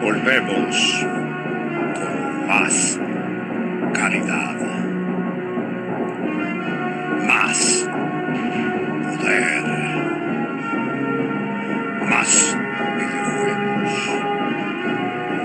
Volvemos 0.00 1.06
con 1.94 2.46
más 2.46 3.00
calidad, 3.94 4.56
más 7.26 7.88
poder, 9.16 9.64
más 12.10 12.58
videojuegos, 12.98 13.92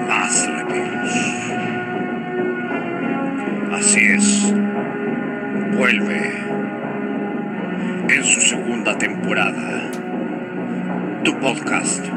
más 0.07 0.47
reviews. 0.47 1.13
Así 3.73 4.05
es, 4.05 4.53
vuelve 5.77 6.31
en 8.09 8.23
su 8.23 8.41
segunda 8.41 8.97
temporada 8.97 9.91
tu 11.23 11.37
podcast 11.39 12.16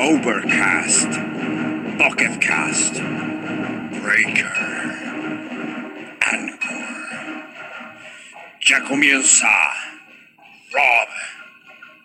Overcast, 0.00 1.10
Pocket 1.98 2.40
Cast, 2.40 2.94
Breaker, 4.00 4.56
Anchor. 6.22 6.86
Ya 8.66 8.82
comienza 8.88 9.46
Rob 10.72 11.08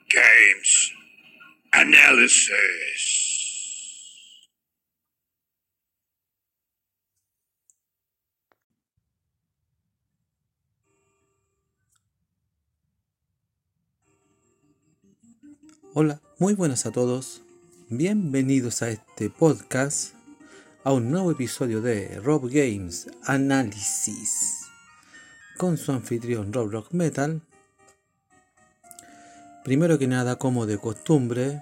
Games 0.10 0.92
Analysis. 1.72 3.22
Hola, 15.94 16.20
muy 16.40 16.56
buenas 16.56 16.86
a 16.86 16.92
todos. 16.92 17.45
Bienvenidos 17.90 18.82
a 18.82 18.90
este 18.90 19.30
podcast, 19.30 20.16
a 20.84 20.92
un 20.92 21.12
nuevo 21.12 21.30
episodio 21.30 21.82
de 21.82 22.20
Rob 22.20 22.50
Games 22.50 23.08
Análisis, 23.24 24.62
con 25.56 25.78
su 25.78 25.92
anfitrión 25.92 26.52
Rob 26.52 26.72
Rock 26.72 26.94
Metal. 26.94 27.44
Primero 29.64 30.00
que 30.00 30.08
nada, 30.08 30.38
como 30.38 30.66
de 30.66 30.80
costumbre, 30.80 31.62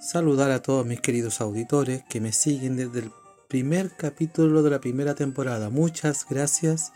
saludar 0.00 0.50
a 0.50 0.60
todos 0.60 0.84
mis 0.84 1.00
queridos 1.00 1.40
auditores 1.40 2.02
que 2.10 2.20
me 2.20 2.32
siguen 2.32 2.76
desde 2.76 2.98
el 2.98 3.12
primer 3.46 3.92
capítulo 3.92 4.64
de 4.64 4.70
la 4.70 4.80
primera 4.80 5.14
temporada. 5.14 5.70
Muchas 5.70 6.26
gracias 6.28 6.92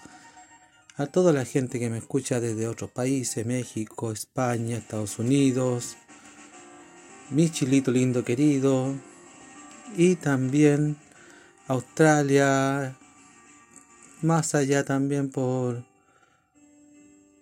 a 0.96 1.06
toda 1.06 1.32
la 1.32 1.44
gente 1.44 1.78
que 1.78 1.90
me 1.90 1.98
escucha 1.98 2.40
desde 2.40 2.66
otros 2.66 2.90
países, 2.90 3.46
México, 3.46 4.10
España, 4.10 4.78
Estados 4.78 5.20
Unidos, 5.20 5.96
mi 7.30 7.50
chilito 7.50 7.90
lindo 7.90 8.24
querido 8.24 8.94
y 9.96 10.16
también 10.16 10.96
Australia, 11.66 12.96
más 14.22 14.54
allá 14.54 14.84
también 14.84 15.30
por... 15.30 15.84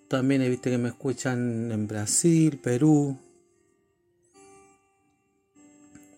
También 0.08 0.42
he 0.42 0.48
visto 0.48 0.70
que 0.70 0.78
me 0.78 0.88
escuchan 0.88 1.72
en 1.72 1.88
Brasil, 1.88 2.60
Perú. 2.62 3.18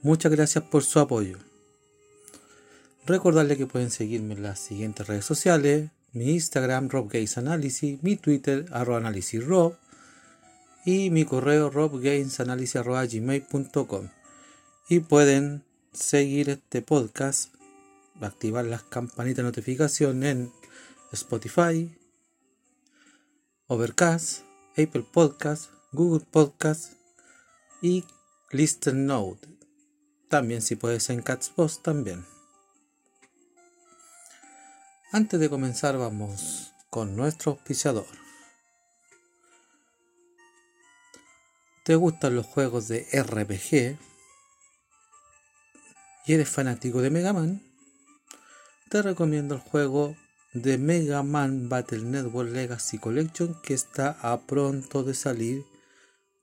Muchas 0.02 0.30
gracias 0.30 0.64
por 0.64 0.84
su 0.84 1.00
apoyo. 1.00 1.38
Recordarle 3.06 3.56
que 3.56 3.66
pueden 3.66 3.90
seguirme 3.90 4.34
en 4.34 4.42
las 4.42 4.58
siguientes 4.58 5.06
redes 5.06 5.24
sociales. 5.24 5.90
Mi 6.12 6.32
Instagram, 6.32 6.88
Rob 6.90 7.10
Games 7.10 7.38
Analysis, 7.38 8.02
mi 8.02 8.16
Twitter, 8.16 8.66
arroba 8.70 9.00
y 10.84 11.10
mi 11.10 11.24
correo 11.24 11.70
robgamesanalysis.gmail.com 11.70 14.08
y 14.88 15.00
pueden 15.00 15.64
seguir 15.92 16.50
este 16.50 16.82
podcast 16.82 17.52
activar 18.20 18.64
las 18.64 18.84
campanitas 18.84 19.38
de 19.38 19.42
notificación 19.44 20.22
en 20.24 20.52
Spotify 21.12 21.96
Overcast 23.66 24.42
Apple 24.76 25.06
Podcast 25.12 25.70
Google 25.92 26.26
Podcast 26.30 26.92
y 27.80 28.04
Listen 28.50 29.06
Note. 29.06 29.48
También 30.28 30.62
si 30.62 30.76
puedes 30.76 31.08
en 31.10 31.22
Catsbox 31.22 31.82
también. 31.82 32.26
Antes 35.12 35.40
de 35.40 35.48
comenzar 35.48 35.96
vamos 35.96 36.72
con 36.90 37.16
nuestro 37.16 37.52
auspiciador 37.52 38.27
te 41.88 41.96
gustan 41.96 42.34
los 42.34 42.44
juegos 42.44 42.86
de 42.88 43.06
RPG 43.14 43.96
y 46.26 46.32
eres 46.34 46.50
fanático 46.50 47.00
de 47.00 47.08
Mega 47.08 47.32
Man, 47.32 47.62
te 48.90 49.00
recomiendo 49.00 49.54
el 49.54 49.62
juego 49.62 50.14
de 50.52 50.76
Mega 50.76 51.22
Man 51.22 51.70
Battle 51.70 52.02
Network 52.02 52.50
Legacy 52.50 52.98
Collection 52.98 53.56
que 53.62 53.72
está 53.72 54.18
a 54.20 54.38
pronto 54.42 55.02
de 55.02 55.14
salir 55.14 55.64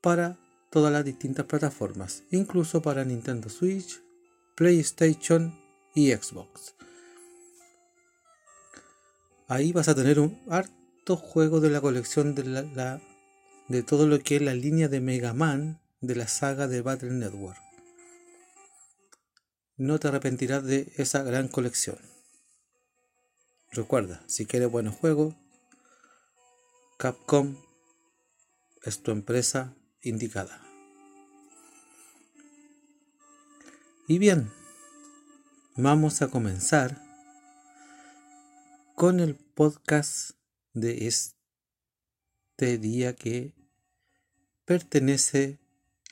para 0.02 0.40
todas 0.72 0.92
las 0.92 1.06
distintas 1.06 1.46
plataformas, 1.46 2.24
incluso 2.32 2.82
para 2.82 3.06
Nintendo 3.06 3.48
Switch, 3.48 4.02
PlayStation 4.56 5.56
y 5.94 6.12
Xbox. 6.12 6.74
Ahí 9.48 9.72
vas 9.74 9.90
a 9.90 9.94
tener 9.94 10.20
un 10.20 10.42
harto 10.50 11.16
juego 11.16 11.60
de 11.60 11.70
la 11.70 11.82
colección 11.82 12.34
de 12.34 12.46
la, 12.46 12.62
la 12.64 13.00
de 13.68 13.84
todo 13.84 14.08
lo 14.08 14.20
que 14.20 14.38
es 14.38 14.42
la 14.42 14.54
línea 14.54 14.88
de 14.88 15.02
Mega 15.02 15.34
Man 15.34 15.82
de 16.02 16.16
la 16.16 16.28
saga 16.28 16.68
de 16.68 16.82
Battle 16.82 17.12
Network. 17.12 17.60
No 19.78 20.00
te 20.00 20.08
arrepentirás 20.08 20.64
de 20.64 20.92
esa 20.98 21.24
gran 21.24 21.48
colección. 21.48 21.98
Recuerda, 23.72 24.24
si 24.28 24.46
quieres 24.46 24.72
buenos 24.72 24.96
juegos, 24.96 25.36
Capcom 26.98 27.58
es 28.84 29.02
tu 29.02 29.12
empresa 29.12 29.76
indicada. 30.02 30.62
Y 34.08 34.20
bien, 34.20 34.52
vamos 35.76 36.22
a 36.22 36.30
comenzar 36.30 37.02
con 38.96 39.20
el 39.20 39.36
podcast 39.36 40.32
de 40.74 41.08
este 41.08 42.78
día 42.78 43.14
que 43.16 43.55
pertenece 44.66 45.60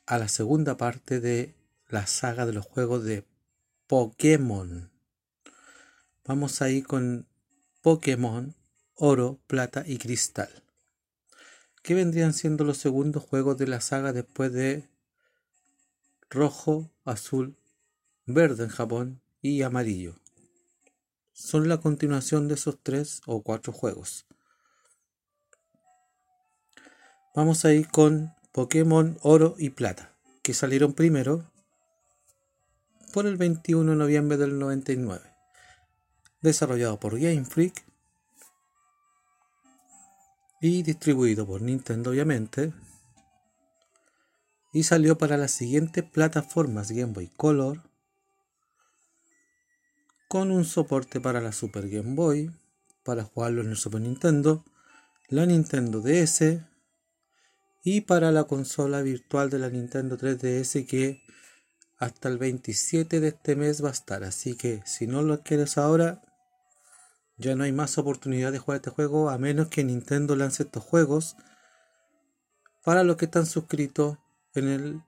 a 0.05 0.17
la 0.17 0.27
segunda 0.27 0.77
parte 0.77 1.19
de 1.19 1.55
la 1.87 2.07
saga 2.07 2.45
de 2.45 2.53
los 2.53 2.65
juegos 2.65 3.03
de 3.03 3.25
Pokémon. 3.87 4.91
Vamos 6.25 6.61
ahí 6.61 6.81
con 6.81 7.27
Pokémon 7.81 8.55
Oro, 8.95 9.39
Plata 9.47 9.83
y 9.85 9.97
Cristal. 9.97 10.63
Que 11.81 11.95
vendrían 11.95 12.33
siendo 12.33 12.63
los 12.63 12.77
segundos 12.77 13.23
juegos 13.23 13.57
de 13.57 13.67
la 13.67 13.81
saga 13.81 14.13
después 14.13 14.53
de 14.53 14.87
Rojo, 16.29 16.91
Azul, 17.03 17.57
Verde 18.25 18.63
en 18.63 18.69
Japón 18.69 19.21
y 19.41 19.63
Amarillo. 19.63 20.15
Son 21.33 21.67
la 21.67 21.79
continuación 21.79 22.47
de 22.47 22.53
esos 22.53 22.79
tres 22.81 23.21
o 23.25 23.41
cuatro 23.41 23.73
juegos. 23.73 24.25
Vamos 27.35 27.65
a 27.65 27.73
ir 27.73 27.88
con 27.89 28.33
Pokémon 28.53 29.17
Oro 29.23 29.55
y 29.57 29.71
Plata, 29.71 30.13
que 30.44 30.53
salieron 30.53 30.94
primero 30.94 31.44
por 33.11 33.25
el 33.25 33.35
21 33.35 33.91
de 33.91 33.97
noviembre 33.97 34.38
del 34.38 34.59
99. 34.59 35.23
Desarrollado 36.41 37.00
por 37.00 37.19
Game 37.19 37.45
Freak 37.45 37.83
y 40.61 40.83
distribuido 40.83 41.47
por 41.47 41.63
Nintendo 41.63 42.11
obviamente. 42.11 42.71
Y 44.71 44.83
salió 44.83 45.17
para 45.17 45.35
las 45.35 45.51
siguientes 45.51 46.03
plataformas 46.03 46.91
Game 46.91 47.11
Boy 47.13 47.29
Color, 47.35 47.81
con 50.27 50.51
un 50.51 50.63
soporte 50.63 51.19
para 51.19 51.41
la 51.41 51.51
Super 51.51 51.89
Game 51.89 52.13
Boy, 52.15 52.51
para 53.03 53.23
jugarlo 53.23 53.61
en 53.61 53.71
el 53.71 53.77
Super 53.77 54.01
Nintendo, 54.01 54.63
la 55.27 55.45
Nintendo 55.47 56.01
DS, 56.01 56.61
y 57.83 58.01
para 58.01 58.31
la 58.31 58.45
consola 58.45 59.01
virtual 59.01 59.50
de 59.50 59.59
la 59.59 59.69
Nintendo 59.69 60.18
3DS 60.18 60.88
que 60.88 61.21
hasta 61.97 62.30
el 62.30 62.38
27 62.38 63.19
de 63.19 63.27
este 63.27 63.56
mes 63.56 63.83
va 63.83 63.89
a 63.89 63.94
estar. 63.94 64.24
Así 64.24 64.56
que 64.56 64.81
si 64.85 65.06
no 65.06 65.21
lo 65.21 65.41
quieres 65.41 65.77
ahora, 65.77 66.21
ya 67.38 67.56
no 67.56 67.65
hay 67.65 67.74
más 67.74 67.97
oportunidad 67.97 68.51
de 68.51 68.59
jugar 68.59 68.77
este 68.77 68.89
juego 68.89 69.30
a 69.30 69.38
menos 69.38 69.68
que 69.68 69.83
Nintendo 69.83 70.35
lance 70.35 70.63
estos 70.63 70.83
juegos 70.83 71.35
para 72.83 73.03
los 73.03 73.18
que 73.18 73.25
están 73.25 73.45
suscritos 73.45 74.18
en 74.53 74.69
el 74.69 75.01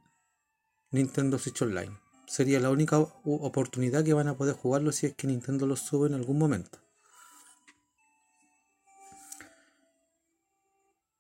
Nintendo 0.92 1.40
Switch 1.40 1.62
Online. 1.62 1.98
Sería 2.28 2.60
la 2.60 2.72
única 2.72 3.00
oportunidad 3.00 4.04
que 4.04 4.14
van 4.14 4.28
a 4.28 4.36
poder 4.36 4.56
jugarlo 4.56 4.92
si 4.92 5.06
es 5.06 5.16
que 5.16 5.28
Nintendo 5.28 5.66
los 5.66 5.80
sube 5.80 6.08
en 6.08 6.16
algún 6.16 6.38
momento. 6.38 6.85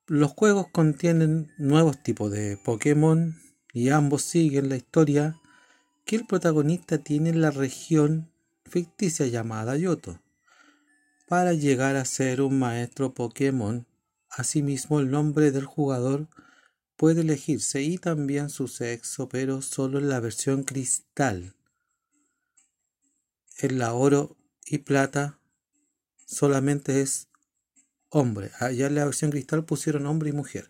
Los 0.07 0.33
juegos 0.33 0.67
contienen 0.71 1.51
nuevos 1.57 2.03
tipos 2.03 2.31
de 2.31 2.57
Pokémon 2.57 3.41
y 3.73 3.89
ambos 3.89 4.21
siguen 4.21 4.69
la 4.69 4.75
historia 4.75 5.41
que 6.05 6.15
el 6.15 6.27
protagonista 6.27 6.99
tiene 6.99 7.31
en 7.31 7.41
la 7.41 7.49
región 7.49 8.31
ficticia 8.65 9.25
llamada 9.25 9.75
Yoto 9.77 10.21
para 11.27 11.53
llegar 11.53 11.95
a 11.95 12.05
ser 12.05 12.43
un 12.43 12.59
maestro 12.59 13.15
Pokémon. 13.15 13.87
Asimismo, 14.29 14.99
el 14.99 15.09
nombre 15.09 15.49
del 15.49 15.65
jugador 15.65 16.27
puede 16.97 17.21
elegirse 17.21 17.81
y 17.81 17.97
también 17.97 18.51
su 18.51 18.67
sexo, 18.67 19.27
pero 19.27 19.63
solo 19.63 19.97
en 19.97 20.09
la 20.09 20.19
versión 20.19 20.65
cristal. 20.65 21.55
En 23.57 23.79
la 23.79 23.93
oro 23.93 24.37
y 24.67 24.77
plata 24.77 25.39
solamente 26.27 27.01
es 27.01 27.27
hombre. 28.15 28.51
Allá 28.59 28.87
en 28.87 28.95
la 28.95 29.03
versión 29.03 29.29
cristal 29.29 29.65
pusieron 29.65 30.05
hombre 30.05 30.29
y 30.29 30.33
mujer. 30.33 30.69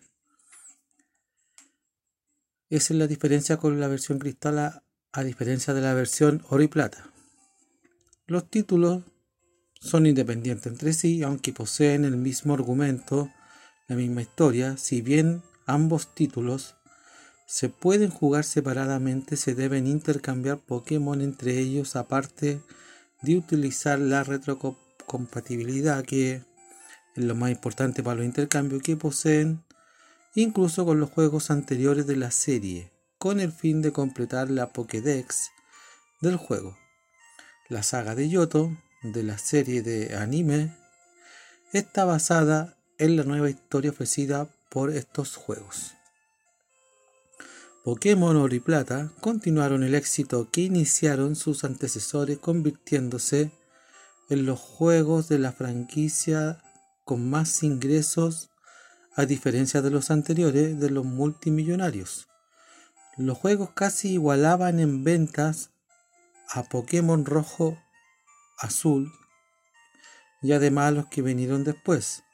Esa 2.68 2.92
es 2.92 2.98
la 2.98 3.06
diferencia 3.06 3.56
con 3.56 3.78
la 3.78 3.86
versión 3.86 4.18
cristal 4.18 4.58
a, 4.58 4.82
a 5.12 5.22
diferencia 5.22 5.72
de 5.72 5.80
la 5.80 5.94
versión 5.94 6.42
oro 6.48 6.64
y 6.64 6.68
plata. 6.68 7.08
Los 8.26 8.50
títulos 8.50 9.04
son 9.80 10.06
independientes 10.06 10.66
entre 10.66 10.92
sí, 10.92 11.22
aunque 11.22 11.52
poseen 11.52 12.04
el 12.04 12.16
mismo 12.16 12.54
argumento, 12.54 13.30
la 13.86 13.94
misma 13.94 14.22
historia, 14.22 14.76
si 14.76 15.00
bien 15.00 15.44
ambos 15.66 16.12
títulos 16.16 16.74
se 17.46 17.68
pueden 17.68 18.10
jugar 18.10 18.42
separadamente, 18.42 19.36
se 19.36 19.54
deben 19.54 19.86
intercambiar 19.86 20.58
Pokémon 20.58 21.20
entre 21.20 21.60
ellos 21.60 21.94
aparte 21.94 22.60
de 23.22 23.36
utilizar 23.36 24.00
la 24.00 24.24
retrocompatibilidad 24.24 26.04
que 26.04 26.42
es 27.16 27.24
lo 27.24 27.34
más 27.34 27.50
importante 27.50 28.02
para 28.02 28.16
los 28.16 28.26
intercambios 28.26 28.82
que 28.82 28.96
poseen 28.96 29.64
incluso 30.34 30.84
con 30.84 31.00
los 31.00 31.10
juegos 31.10 31.50
anteriores 31.50 32.06
de 32.06 32.16
la 32.16 32.30
serie, 32.30 32.92
con 33.18 33.40
el 33.40 33.52
fin 33.52 33.80
de 33.80 33.90
completar 33.90 34.50
la 34.50 34.68
Pokédex 34.68 35.50
del 36.20 36.36
juego. 36.36 36.76
La 37.68 37.82
saga 37.82 38.14
de 38.14 38.28
Yoto 38.28 38.76
de 39.02 39.22
la 39.22 39.38
serie 39.38 39.82
de 39.82 40.14
anime 40.14 40.76
está 41.72 42.04
basada 42.04 42.76
en 42.98 43.16
la 43.16 43.24
nueva 43.24 43.48
historia 43.48 43.90
ofrecida 43.90 44.48
por 44.70 44.90
estos 44.90 45.36
juegos. 45.36 45.94
Pokémon 47.82 48.36
Oro 48.36 48.54
y 48.54 48.60
Plata 48.60 49.12
continuaron 49.20 49.84
el 49.84 49.94
éxito 49.94 50.50
que 50.50 50.62
iniciaron 50.62 51.36
sus 51.36 51.64
antecesores 51.64 52.38
convirtiéndose 52.38 53.52
en 54.28 54.44
los 54.44 54.58
juegos 54.58 55.28
de 55.28 55.38
la 55.38 55.52
franquicia 55.52 56.58
con 57.06 57.30
más 57.30 57.62
ingresos 57.62 58.50
a 59.14 59.26
diferencia 59.26 59.80
de 59.80 59.90
los 59.90 60.10
anteriores 60.10 60.78
de 60.80 60.90
los 60.90 61.04
multimillonarios. 61.04 62.26
Los 63.16 63.38
juegos 63.38 63.70
casi 63.74 64.14
igualaban 64.14 64.80
en 64.80 65.04
ventas 65.04 65.70
a 66.50 66.64
Pokémon 66.64 67.24
Rojo 67.24 67.78
azul 68.58 69.12
y 70.42 70.50
además 70.50 70.94
los 70.94 71.06
que 71.06 71.22
vinieron 71.22 71.62
después. 71.62 72.24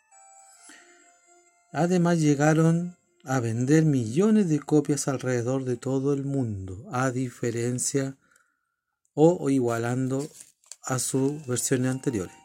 Además 1.71 2.19
llegaron 2.19 2.97
a 3.25 3.41
vender 3.41 3.85
millones 3.85 4.49
de 4.49 4.59
copias 4.59 5.07
alrededor 5.07 5.65
de 5.65 5.77
todo 5.77 6.15
el 6.15 6.25
mundo, 6.25 6.87
a 6.93 7.11
diferencia 7.11 8.17
o 9.13 9.51
igualando 9.51 10.27
a 10.83 10.99
sus 10.99 11.47
versiones 11.47 11.91
anteriores. 11.91 12.42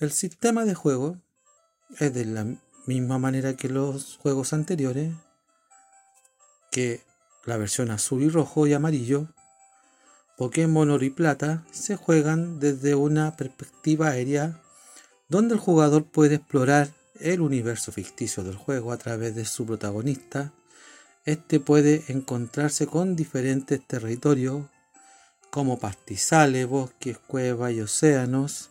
El 0.00 0.12
sistema 0.12 0.64
de 0.64 0.74
juego 0.74 1.18
es 1.98 2.14
de 2.14 2.24
la 2.24 2.46
misma 2.86 3.18
manera 3.18 3.54
que 3.54 3.68
los 3.68 4.16
juegos 4.16 4.54
anteriores, 4.54 5.12
que 6.70 7.02
la 7.44 7.58
versión 7.58 7.90
azul 7.90 8.22
y 8.22 8.30
rojo 8.30 8.66
y 8.66 8.72
amarillo 8.72 9.28
Pokémon 10.38 10.90
Oro 10.90 11.04
y 11.04 11.10
Plata 11.10 11.66
se 11.70 11.96
juegan 11.96 12.60
desde 12.60 12.94
una 12.94 13.36
perspectiva 13.36 14.08
aérea 14.08 14.62
donde 15.28 15.52
el 15.52 15.60
jugador 15.60 16.06
puede 16.06 16.36
explorar 16.36 16.88
el 17.18 17.42
universo 17.42 17.92
ficticio 17.92 18.42
del 18.42 18.56
juego 18.56 18.92
a 18.92 18.96
través 18.96 19.34
de 19.34 19.44
su 19.44 19.66
protagonista. 19.66 20.50
Este 21.26 21.60
puede 21.60 22.04
encontrarse 22.08 22.86
con 22.86 23.16
diferentes 23.16 23.86
territorios 23.86 24.62
como 25.50 25.78
pastizales, 25.78 26.66
bosques, 26.66 27.18
cuevas 27.18 27.72
y 27.72 27.82
océanos, 27.82 28.69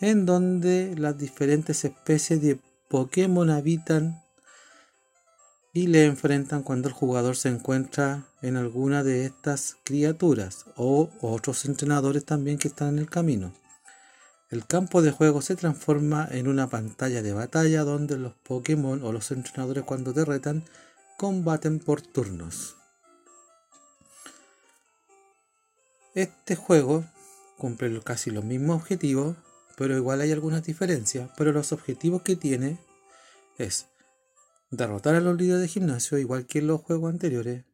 en 0.00 0.26
donde 0.26 0.94
las 0.96 1.18
diferentes 1.18 1.84
especies 1.84 2.40
de 2.40 2.60
Pokémon 2.88 3.50
habitan 3.50 4.22
y 5.72 5.86
le 5.86 6.04
enfrentan 6.04 6.62
cuando 6.62 6.88
el 6.88 6.94
jugador 6.94 7.36
se 7.36 7.48
encuentra 7.48 8.26
en 8.42 8.56
alguna 8.56 9.04
de 9.04 9.26
estas 9.26 9.76
criaturas 9.84 10.64
o 10.76 11.10
otros 11.20 11.64
entrenadores 11.64 12.24
también 12.24 12.58
que 12.58 12.68
están 12.68 12.94
en 12.94 12.98
el 13.00 13.10
camino. 13.10 13.52
El 14.50 14.66
campo 14.66 15.02
de 15.02 15.10
juego 15.10 15.42
se 15.42 15.56
transforma 15.56 16.26
en 16.30 16.48
una 16.48 16.68
pantalla 16.68 17.20
de 17.20 17.34
batalla 17.34 17.84
donde 17.84 18.16
los 18.16 18.34
Pokémon 18.34 19.02
o 19.04 19.12
los 19.12 19.30
entrenadores 19.30 19.84
cuando 19.84 20.14
derretan 20.14 20.64
combaten 21.18 21.80
por 21.80 22.00
turnos. 22.00 22.76
Este 26.14 26.56
juego 26.56 27.04
cumple 27.58 28.00
casi 28.00 28.30
los 28.30 28.44
mismos 28.44 28.80
objetivos, 28.80 29.36
pero 29.78 29.96
igual 29.96 30.20
hay 30.20 30.32
algunas 30.32 30.64
diferencias, 30.64 31.30
pero 31.36 31.52
los 31.52 31.70
objetivos 31.70 32.22
que 32.22 32.34
tiene 32.34 32.78
es 33.58 33.86
derrotar 34.72 35.14
a 35.14 35.20
los 35.20 35.36
líderes 35.36 35.62
de 35.62 35.68
gimnasio 35.68 36.18
igual 36.18 36.46
que 36.46 36.58
en 36.58 36.66
los 36.66 36.80
juegos 36.80 37.12
anteriores, 37.12 37.64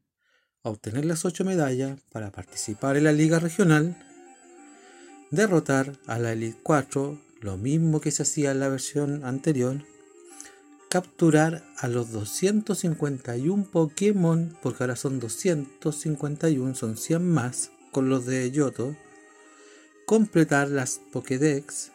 obtener 0.60 1.06
las 1.06 1.24
8 1.24 1.46
medallas 1.46 1.98
para 2.12 2.30
participar 2.30 2.98
en 2.98 3.04
la 3.04 3.12
liga 3.12 3.38
regional, 3.38 3.96
derrotar 5.30 5.98
a 6.06 6.18
la 6.18 6.32
Elite 6.32 6.58
4, 6.62 7.18
lo 7.40 7.56
mismo 7.56 8.02
que 8.02 8.10
se 8.10 8.22
hacía 8.22 8.50
en 8.50 8.60
la 8.60 8.68
versión 8.68 9.24
anterior, 9.24 9.82
capturar 10.90 11.64
a 11.78 11.88
los 11.88 12.12
251 12.12 13.64
Pokémon, 13.72 14.58
porque 14.62 14.82
ahora 14.82 14.96
son 14.96 15.20
251, 15.20 16.74
son 16.74 16.98
100 16.98 17.26
más 17.26 17.70
con 17.92 18.10
los 18.10 18.26
de 18.26 18.50
Yoto, 18.50 18.94
completar 20.04 20.68
las 20.68 21.00
Pokédex, 21.12 21.93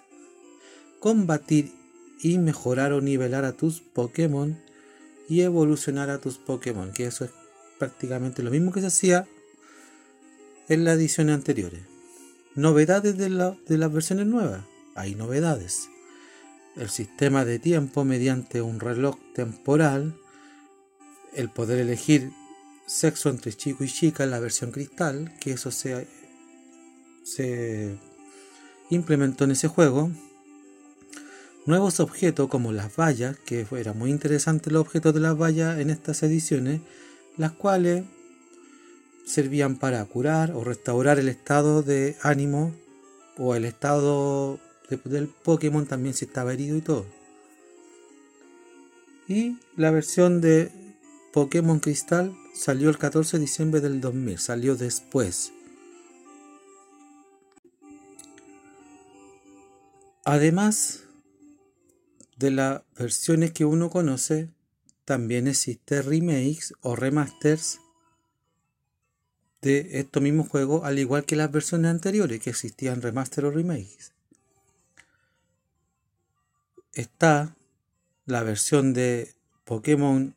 combatir 1.00 1.74
y 2.22 2.38
mejorar 2.38 2.92
o 2.94 3.02
nivelar 3.02 3.46
a 3.46 3.54
tus 3.54 3.82
Pokémon 3.82 4.60
y 5.28 5.42
evolucionar 5.42 6.10
a 6.10 6.20
tus 6.20 6.38
Pokémon, 6.38 6.92
que 6.92 7.06
eso 7.06 7.26
es 7.26 7.32
prácticamente 7.78 8.44
lo 8.44 8.52
mismo 8.52 8.72
que 8.72 8.82
se 8.82 8.88
hacía 8.88 9.28
en 10.68 10.84
las 10.84 10.98
ediciones 10.98 11.36
anteriores. 11.36 11.82
Novedades 12.56 13.18
de, 13.18 13.30
de 13.30 13.78
las 13.78 13.94
versiones 13.94 14.28
nuevas. 14.28 14.66
Hay 14.96 15.16
novedades. 15.16 15.90
El 16.76 16.90
sistema 16.90 17.46
de 17.46 17.60
tiempo 17.60 18.06
mediante 18.06 18.62
un 18.62 18.80
reloj 18.80 19.18
temporal. 19.34 20.16
El 21.34 21.50
poder 21.50 21.80
elegir 21.80 22.32
sexo 22.86 23.30
entre 23.30 23.54
chico 23.54 23.84
y 23.84 23.88
chica 23.88 24.24
en 24.24 24.32
la 24.32 24.40
versión 24.40 24.72
cristal. 24.72 25.34
Que 25.40 25.52
eso 25.52 25.72
se, 25.72 26.08
se 27.24 27.98
implementó 28.90 29.46
en 29.46 29.52
ese 29.52 29.68
juego 29.68 30.12
nuevos 31.66 32.00
objetos 32.00 32.50
como 32.50 32.72
las 32.72 32.96
vallas, 32.96 33.38
que 33.46 33.66
era 33.72 33.94
muy 33.94 34.10
interesante 34.10 34.72
los 34.72 34.82
objetos 34.82 35.14
de 35.14 35.20
las 35.20 35.38
vallas 35.38 35.80
en 35.80 35.90
estas 35.90 36.24
ediciones, 36.24 36.82
las 37.38 37.52
cuales 37.52 38.04
servían 39.26 39.78
para 39.78 40.04
curar 40.06 40.52
o 40.52 40.64
restaurar 40.64 41.20
el 41.20 41.30
estado 41.30 41.84
de 41.84 42.16
ánimo 42.22 42.74
o 43.38 43.56
el 43.56 43.66
estado 43.66 44.60
del 45.06 45.28
Pokémon 45.28 45.86
también 45.86 46.14
si 46.16 46.26
estaba 46.26 46.54
herido 46.54 46.76
y 46.78 46.82
todo. 46.82 47.06
Y 49.28 49.58
la 49.76 49.92
versión 49.92 50.42
de 50.42 50.72
Pokémon 51.32 51.80
Cristal 51.80 52.36
salió 52.56 52.90
el 52.90 52.98
14 52.98 53.38
de 53.38 53.42
diciembre 53.42 53.80
del 53.80 54.02
2000, 54.02 54.40
salió 54.40 54.76
después. 54.76 55.54
Además, 60.26 61.04
de 62.40 62.52
las 62.52 62.82
versiones 62.98 63.52
que 63.52 63.66
uno 63.66 63.90
conoce, 63.90 64.50
también 65.04 65.48
existe 65.48 66.02
remakes 66.02 66.74
o 66.82 66.96
remasters 66.96 67.82
de 69.62 70.00
estos 70.00 70.24
mismos 70.24 70.48
juegos, 70.48 70.86
al 70.86 71.00
igual 71.00 71.26
que 71.26 71.36
las 71.36 71.52
versiones 71.52 71.92
anteriores 71.92 72.40
que 72.40 72.52
existían 72.52 73.02
remaster 73.02 73.44
o 73.44 73.52
remakes. 73.52 74.14
Está 76.94 77.58
la 78.26 78.42
versión 78.44 78.94
de 78.94 79.34
Pokémon 79.66 80.34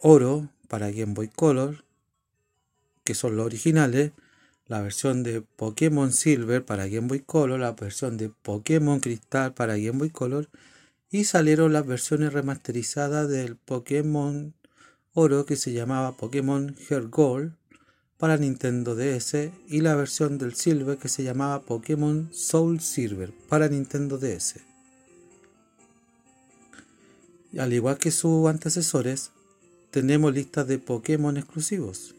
Oro 0.00 0.48
para 0.66 0.90
Game 0.90 1.14
Boy 1.14 1.28
Color, 1.28 1.84
que 3.04 3.14
son 3.14 3.36
los 3.36 3.46
originales, 3.46 4.10
la 4.66 4.82
versión 4.82 5.22
de 5.22 5.42
Pokémon 5.42 6.12
Silver 6.12 6.64
para 6.64 6.88
Game 6.88 7.06
Boy 7.06 7.20
Color, 7.20 7.60
la 7.60 7.72
versión 7.72 8.16
de 8.16 8.30
Pokémon 8.30 8.98
Cristal 8.98 9.54
para 9.54 9.76
Game 9.76 9.98
Boy 9.98 10.10
Color 10.10 10.48
y 11.10 11.24
salieron 11.24 11.72
las 11.72 11.86
versiones 11.86 12.32
remasterizadas 12.32 13.28
del 13.28 13.56
Pokémon 13.56 14.54
Oro 15.14 15.46
que 15.46 15.56
se 15.56 15.72
llamaba 15.72 16.16
Pokémon 16.16 16.76
Heart 16.76 17.10
Gold 17.10 17.54
para 18.18 18.36
Nintendo 18.36 18.94
DS 18.94 19.50
y 19.68 19.80
la 19.80 19.94
versión 19.94 20.38
del 20.38 20.54
Silver 20.54 20.98
que 20.98 21.08
se 21.08 21.22
llamaba 21.22 21.62
Pokémon 21.62 22.30
Soul 22.32 22.80
Silver 22.80 23.32
para 23.48 23.68
Nintendo 23.68 24.18
DS. 24.18 24.56
al 27.58 27.72
igual 27.72 27.96
que 27.96 28.10
sus 28.10 28.48
antecesores, 28.48 29.30
tenemos 29.90 30.34
listas 30.34 30.66
de 30.66 30.78
Pokémon 30.78 31.36
exclusivos. 31.38 32.14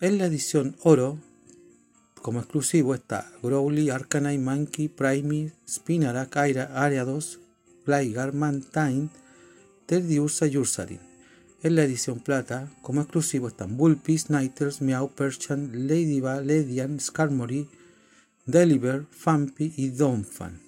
En 0.00 0.18
la 0.18 0.26
edición 0.26 0.76
Oro, 0.82 1.18
como 2.24 2.40
exclusivo 2.40 2.94
está 2.94 3.30
Growly, 3.42 3.90
Arcanine, 3.90 4.38
Monkey, 4.38 4.88
Prime, 4.88 5.52
Spinarak, 5.68 6.34
Ariados, 6.38 7.38
Gligar, 7.84 8.32
Mantine, 8.32 9.10
Terdiursa 9.84 10.46
y 10.46 10.56
Ursaring. 10.56 11.00
En 11.62 11.74
la 11.74 11.84
edición 11.84 12.20
Plata, 12.20 12.72
como 12.80 13.02
exclusivo 13.02 13.48
están 13.48 13.76
Bullpix, 13.76 14.30
Nighters, 14.30 14.80
Meow, 14.80 15.10
Perchan, 15.10 15.86
Ladyba, 15.86 16.40
Ledian, 16.40 16.98
Skarmory, 16.98 17.68
Deliver, 18.46 19.04
Fampi 19.10 19.74
y 19.76 19.90
Donphan. 19.90 20.62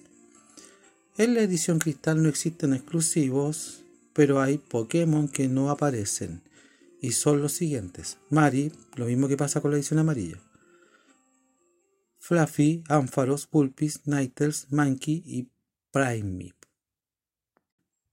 En 1.17 1.33
la 1.33 1.41
edición 1.41 1.79
Cristal 1.79 2.21
no 2.21 2.29
existen 2.29 2.75
exclusivos, 2.75 3.81
pero 4.13 4.41
hay 4.41 4.59
Pokémon 4.59 5.27
que 5.27 5.47
no 5.47 5.71
aparecen 5.71 6.43
y 7.01 7.13
son 7.13 7.41
los 7.41 7.53
siguientes. 7.53 8.19
Mari, 8.29 8.71
lo 8.95 9.07
mismo 9.07 9.27
que 9.27 9.37
pasa 9.37 9.59
con 9.59 9.71
la 9.71 9.77
edición 9.77 9.97
amarilla. 9.97 10.37
Fluffy, 12.27 12.83
Ampharos, 12.89 13.47
Pulpis, 13.47 14.05
Nighters, 14.05 14.67
Monkey 14.69 15.23
y 15.25 15.49
Prime. 15.91 16.53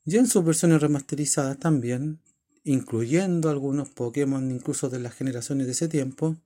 Y 0.04 0.16
en 0.18 0.28
sus 0.28 0.44
versiones 0.44 0.80
remasterizadas 0.80 1.58
también, 1.58 2.20
incluyendo 2.62 3.50
algunos 3.50 3.88
Pokémon 3.88 4.52
incluso 4.52 4.88
de 4.88 5.00
las 5.00 5.14
generaciones 5.14 5.66
de 5.66 5.72
ese 5.72 5.88
tiempo, 5.88 6.36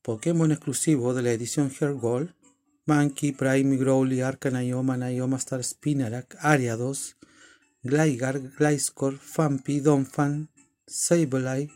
Pokémon 0.00 0.50
exclusivo 0.50 1.12
de 1.12 1.24
la 1.24 1.32
edición 1.32 1.70
Hair 1.78 1.92
Gold, 1.92 2.34
Monkey, 2.86 3.32
Prime, 3.32 3.76
Growly, 3.76 4.22
Arcanine, 4.22 4.72
Omanai, 4.72 5.18
Star, 5.36 5.62
Spinarak, 5.62 6.38
Ariados, 6.40 7.18
Gligar, 7.82 8.40
Gliscor, 8.56 9.18
Fampi, 9.18 9.80
Donphan, 9.80 10.48
Sableye, 10.86 11.70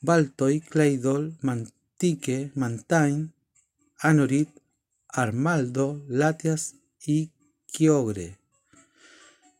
Baltoy, 0.00 0.60
Claydol, 0.60 1.36
Mantique, 1.40 2.52
Mantine, 2.54 3.34
Anorit, 3.98 4.50
Armaldo, 5.08 6.04
Latias 6.08 6.74
y 7.04 7.30
Kyogre. 7.72 8.38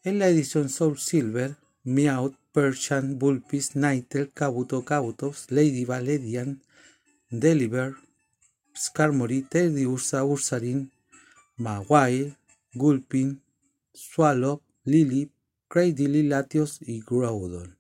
En 0.03 0.19
la 0.19 0.29
edición 0.29 0.69
Soul 0.69 0.99
Silver, 0.99 1.57
Meowth, 1.83 2.37
Perchan, 2.53 3.19
Bulpis, 3.19 3.75
Nightel, 3.75 4.31
Kabuto, 4.33 4.85
Kabutops, 4.85 5.51
Lady 5.51 5.85
Valedian, 5.85 6.63
Deliver, 7.31 7.97
Skarmory, 8.77 9.43
Teddy 9.43 9.87
Ursa, 9.87 10.25
Ursarin, 10.25 10.93
Maguire, 11.57 12.37
Gulpin, 12.75 13.43
Swallow, 13.93 14.63
Lily, 14.85 15.31
Cradily, 15.69 16.23
Latios 16.23 16.79
y 16.81 17.01
Groudon. 17.01 17.79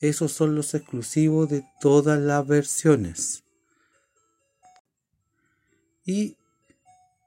Esos 0.00 0.32
son 0.32 0.54
los 0.54 0.74
exclusivos 0.74 1.48
de 1.48 1.64
todas 1.80 2.20
las 2.20 2.46
versiones. 2.46 3.44
Y 6.08 6.38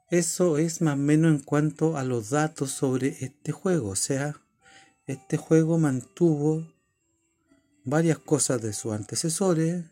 eso 0.10 0.58
es 0.58 0.82
más 0.82 0.96
o 0.96 0.98
menos 0.98 1.32
en 1.32 1.40
cuanto 1.44 1.98
a 1.98 2.04
los 2.04 2.32
datos 2.32 2.72
sobre 2.72 3.10
este 3.24 3.52
juego. 3.52 3.90
O 3.90 3.96
sea, 3.96 4.42
este 5.06 5.38
juego 5.38 5.78
mantuvo 5.78 6.68
varias 7.86 8.18
cosas 8.18 8.60
de 8.64 8.74
sus 8.74 8.94
antecesores. 8.94 9.86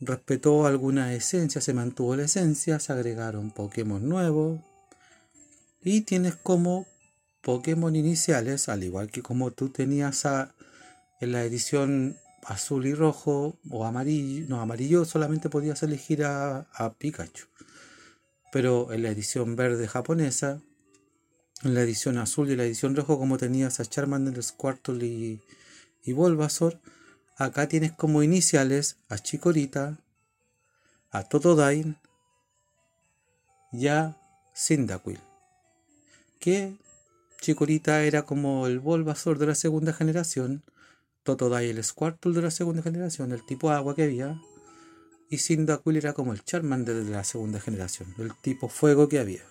Respetó 0.00 0.66
algunas 0.66 1.12
esencias, 1.12 1.62
se 1.62 1.72
mantuvo 1.72 2.16
la 2.16 2.24
esencia, 2.24 2.80
se 2.80 2.92
agregaron 2.92 3.52
Pokémon 3.52 4.08
nuevos. 4.08 4.58
Y 5.84 6.00
tienes 6.00 6.34
como 6.34 6.88
Pokémon 7.42 7.94
iniciales, 7.94 8.68
al 8.68 8.82
igual 8.82 9.12
que 9.12 9.22
como 9.22 9.52
tú 9.52 9.68
tenías 9.68 10.26
a 10.26 10.52
en 11.20 11.30
la 11.30 11.44
edición 11.44 12.18
azul 12.46 12.86
y 12.86 12.94
rojo 12.94 13.58
o 13.70 13.84
amarillo, 13.84 14.46
no, 14.48 14.60
amarillo 14.60 15.04
solamente 15.04 15.48
podías 15.48 15.82
elegir 15.82 16.24
a, 16.24 16.66
Pikachu. 16.98 17.46
Pero 18.52 18.92
en 18.92 19.02
la 19.02 19.10
edición 19.10 19.56
verde 19.56 19.88
japonesa, 19.88 20.60
en 21.62 21.74
la 21.74 21.82
edición 21.82 22.18
azul 22.18 22.50
y 22.50 22.56
la 22.56 22.64
edición 22.64 22.94
rojo, 22.94 23.18
como 23.18 23.38
tenías 23.38 23.80
a 23.80 23.84
Charmander, 23.84 24.42
Squirtle 24.42 25.04
y, 25.04 25.40
y 26.04 26.12
Bulbasaur, 26.12 26.78
acá 27.36 27.68
tienes 27.68 27.92
como 27.92 28.22
iniciales 28.22 28.96
a 29.08 29.18
Chikorita, 29.18 29.98
a 31.10 31.24
Totodile 31.24 31.96
y 33.72 33.88
a 33.88 34.16
Cyndaquil. 34.54 35.18
Que 36.38 36.76
Chikorita 37.40 38.02
era 38.04 38.22
como 38.22 38.66
el 38.66 38.78
Bulbasaur 38.78 39.38
de 39.38 39.46
la 39.46 39.54
segunda 39.54 39.92
generación 39.92 40.62
Totodile 41.24 41.70
el 41.70 41.82
Squirtle 41.82 42.34
de 42.34 42.42
la 42.42 42.50
segunda 42.50 42.82
generación, 42.82 43.32
el 43.32 43.44
tipo 43.44 43.70
agua 43.70 43.94
que 43.94 44.04
había. 44.04 44.40
Y 45.30 45.38
Cyndaquil 45.38 45.96
era 45.96 46.12
como 46.12 46.32
el 46.32 46.44
Charmander 46.44 47.02
de 47.02 47.10
la 47.10 47.24
segunda 47.24 47.58
generación, 47.60 48.14
el 48.18 48.32
tipo 48.42 48.68
fuego 48.68 49.08
que 49.08 49.18
había. 49.18 49.42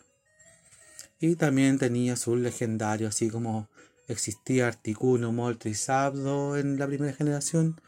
Y 1.20 1.36
también 1.36 1.80
tenía 1.80 2.16
sus 2.16 2.38
legendarios, 2.38 3.16
así 3.16 3.30
como 3.30 3.68
existía 4.08 4.68
Articuno, 4.68 5.32
Moltres 5.32 5.74
y 5.74 5.76
Sabdo 5.76 6.58
en 6.58 6.78
la 6.78 6.86
primera 6.86 7.14
generación, 7.14 7.82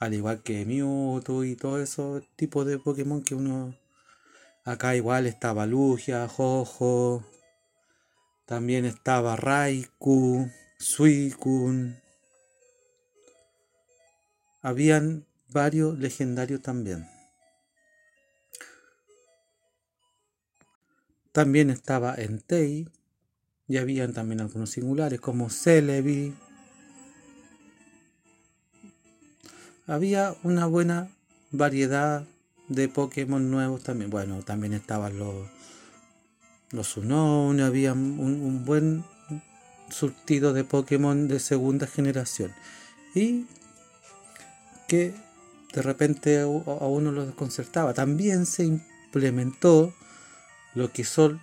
al 0.00 0.14
igual 0.14 0.42
que 0.42 0.66
Mewtwo 0.66 1.44
y 1.44 1.54
todo 1.54 1.80
esos 1.80 2.24
tipos 2.36 2.66
de 2.66 2.78
Pokémon 2.78 3.22
que 3.22 3.34
uno. 3.34 3.76
Acá 4.64 4.96
igual 4.96 5.26
estaba 5.26 5.66
Lugia, 5.66 6.26
Jojo, 6.26 7.24
también 8.46 8.86
estaba 8.86 9.36
Raikou, 9.36 10.50
Suicune, 10.78 12.02
habían 14.64 15.26
varios 15.50 15.98
legendarios 15.98 16.62
también. 16.62 17.06
También 21.32 21.68
estaba 21.68 22.14
Entei 22.14 22.88
y 23.68 23.76
habían 23.76 24.14
también 24.14 24.40
algunos 24.40 24.70
singulares 24.70 25.20
como 25.20 25.50
Celebi. 25.50 26.34
Había 29.86 30.34
una 30.42 30.64
buena 30.64 31.10
variedad 31.50 32.24
de 32.68 32.88
Pokémon 32.88 33.50
nuevos 33.50 33.82
también. 33.82 34.08
Bueno, 34.08 34.42
también 34.44 34.72
estaban 34.72 35.18
los, 35.18 35.46
los 36.70 36.96
Unknown, 36.96 37.60
había 37.60 37.92
un, 37.92 38.18
un 38.18 38.64
buen 38.64 39.04
surtido 39.90 40.54
de 40.54 40.64
Pokémon 40.64 41.28
de 41.28 41.38
segunda 41.38 41.86
generación. 41.86 42.50
Y 43.14 43.44
que 44.88 45.14
de 45.72 45.82
repente 45.82 46.40
a 46.40 46.46
uno 46.46 47.10
lo 47.10 47.26
desconcertaba. 47.26 47.94
También 47.94 48.46
se 48.46 48.64
implementó 48.64 49.92
lo 50.74 50.92
que 50.92 51.04
son 51.04 51.40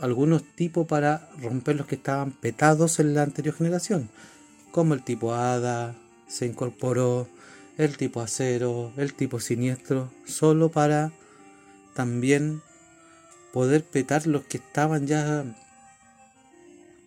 algunos 0.00 0.42
tipos 0.54 0.86
para 0.86 1.28
romper 1.40 1.76
los 1.76 1.86
que 1.86 1.96
estaban 1.96 2.32
petados 2.32 3.00
en 3.00 3.14
la 3.14 3.22
anterior 3.22 3.54
generación, 3.54 4.08
como 4.72 4.94
el 4.94 5.02
tipo 5.02 5.34
hada, 5.34 5.94
se 6.28 6.46
incorporó 6.46 7.28
el 7.76 7.96
tipo 7.96 8.20
acero, 8.20 8.92
el 8.96 9.14
tipo 9.14 9.40
siniestro, 9.40 10.10
solo 10.26 10.70
para 10.70 11.12
también 11.94 12.62
poder 13.52 13.84
petar 13.84 14.26
los 14.26 14.44
que 14.44 14.58
estaban 14.58 15.06
ya 15.06 15.44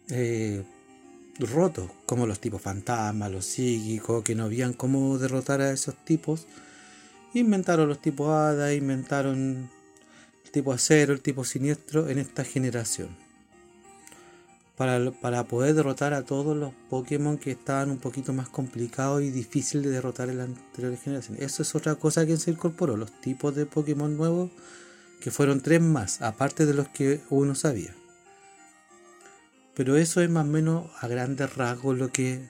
eh, 0.10 0.64
rotos, 1.40 1.90
como 2.06 2.28
los 2.28 2.40
tipos 2.40 2.62
fantasmas, 2.62 3.32
los 3.32 3.46
psíquicos, 3.46 4.24
que 4.24 4.36
no 4.36 4.46
habían 4.46 4.74
cómo 4.74 5.18
derrotar 5.18 5.62
a 5.62 5.72
esos 5.72 5.96
tipos. 6.06 6.48
Inventaron 7.34 7.90
los 7.90 8.02
tipos 8.02 8.30
hada, 8.30 8.74
inventaron 8.74 9.70
el 10.46 10.52
tipo 10.52 10.72
acero, 10.72 11.14
el 11.14 11.22
tipo 11.22 11.44
siniestro 11.44 12.10
en 12.10 12.20
esta 12.20 12.44
generación. 12.44 13.10
para, 14.78 15.12
para 15.12 15.44
poder 15.46 15.76
derrotar 15.76 16.14
a 16.14 16.24
todos 16.24 16.58
los 16.58 16.74
Pokémon 16.90 17.38
que 17.38 17.52
estaban 17.52 17.92
un 17.92 18.00
poquito 18.00 18.34
más 18.34 18.50
complicados 18.50 19.22
y 19.22 19.30
difíciles 19.30 19.86
de 19.86 19.92
derrotar 19.92 20.30
en 20.30 20.38
la 20.40 20.44
anterior 20.46 20.98
generación. 20.98 21.38
Eso 21.40 21.62
es 21.64 21.76
otra 21.76 21.96
cosa 21.96 22.26
que 22.26 22.38
se 22.38 22.52
incorporó, 22.52 22.98
los 22.98 23.12
tipos 23.22 23.56
de 23.56 23.66
Pokémon 23.66 24.16
nuevos, 24.18 24.52
que 25.22 25.32
fueron 25.32 25.62
tres 25.62 25.82
más, 25.82 26.22
aparte 26.22 26.66
de 26.66 26.74
los 26.74 26.88
que 26.90 27.22
uno 27.30 27.56
sabía. 27.56 27.96
Pero 29.76 29.98
eso 29.98 30.22
es 30.22 30.30
más 30.30 30.46
o 30.46 30.50
menos 30.50 30.90
a 31.02 31.08
grandes 31.08 31.56
rasgos 31.56 31.98
lo 31.98 32.12
que 32.12 32.48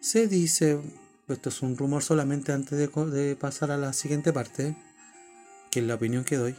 se 0.00 0.28
dice. 0.28 0.80
Esto 1.28 1.48
es 1.48 1.62
un 1.62 1.76
rumor 1.76 2.02
solamente 2.02 2.52
antes 2.52 2.78
de, 2.78 3.36
pasar 3.36 3.70
a 3.70 3.78
la 3.78 3.94
siguiente 3.94 4.32
parte, 4.32 4.76
que 5.70 5.80
es 5.80 5.86
la 5.86 5.94
opinión 5.94 6.24
que 6.24 6.36
doy. 6.36 6.54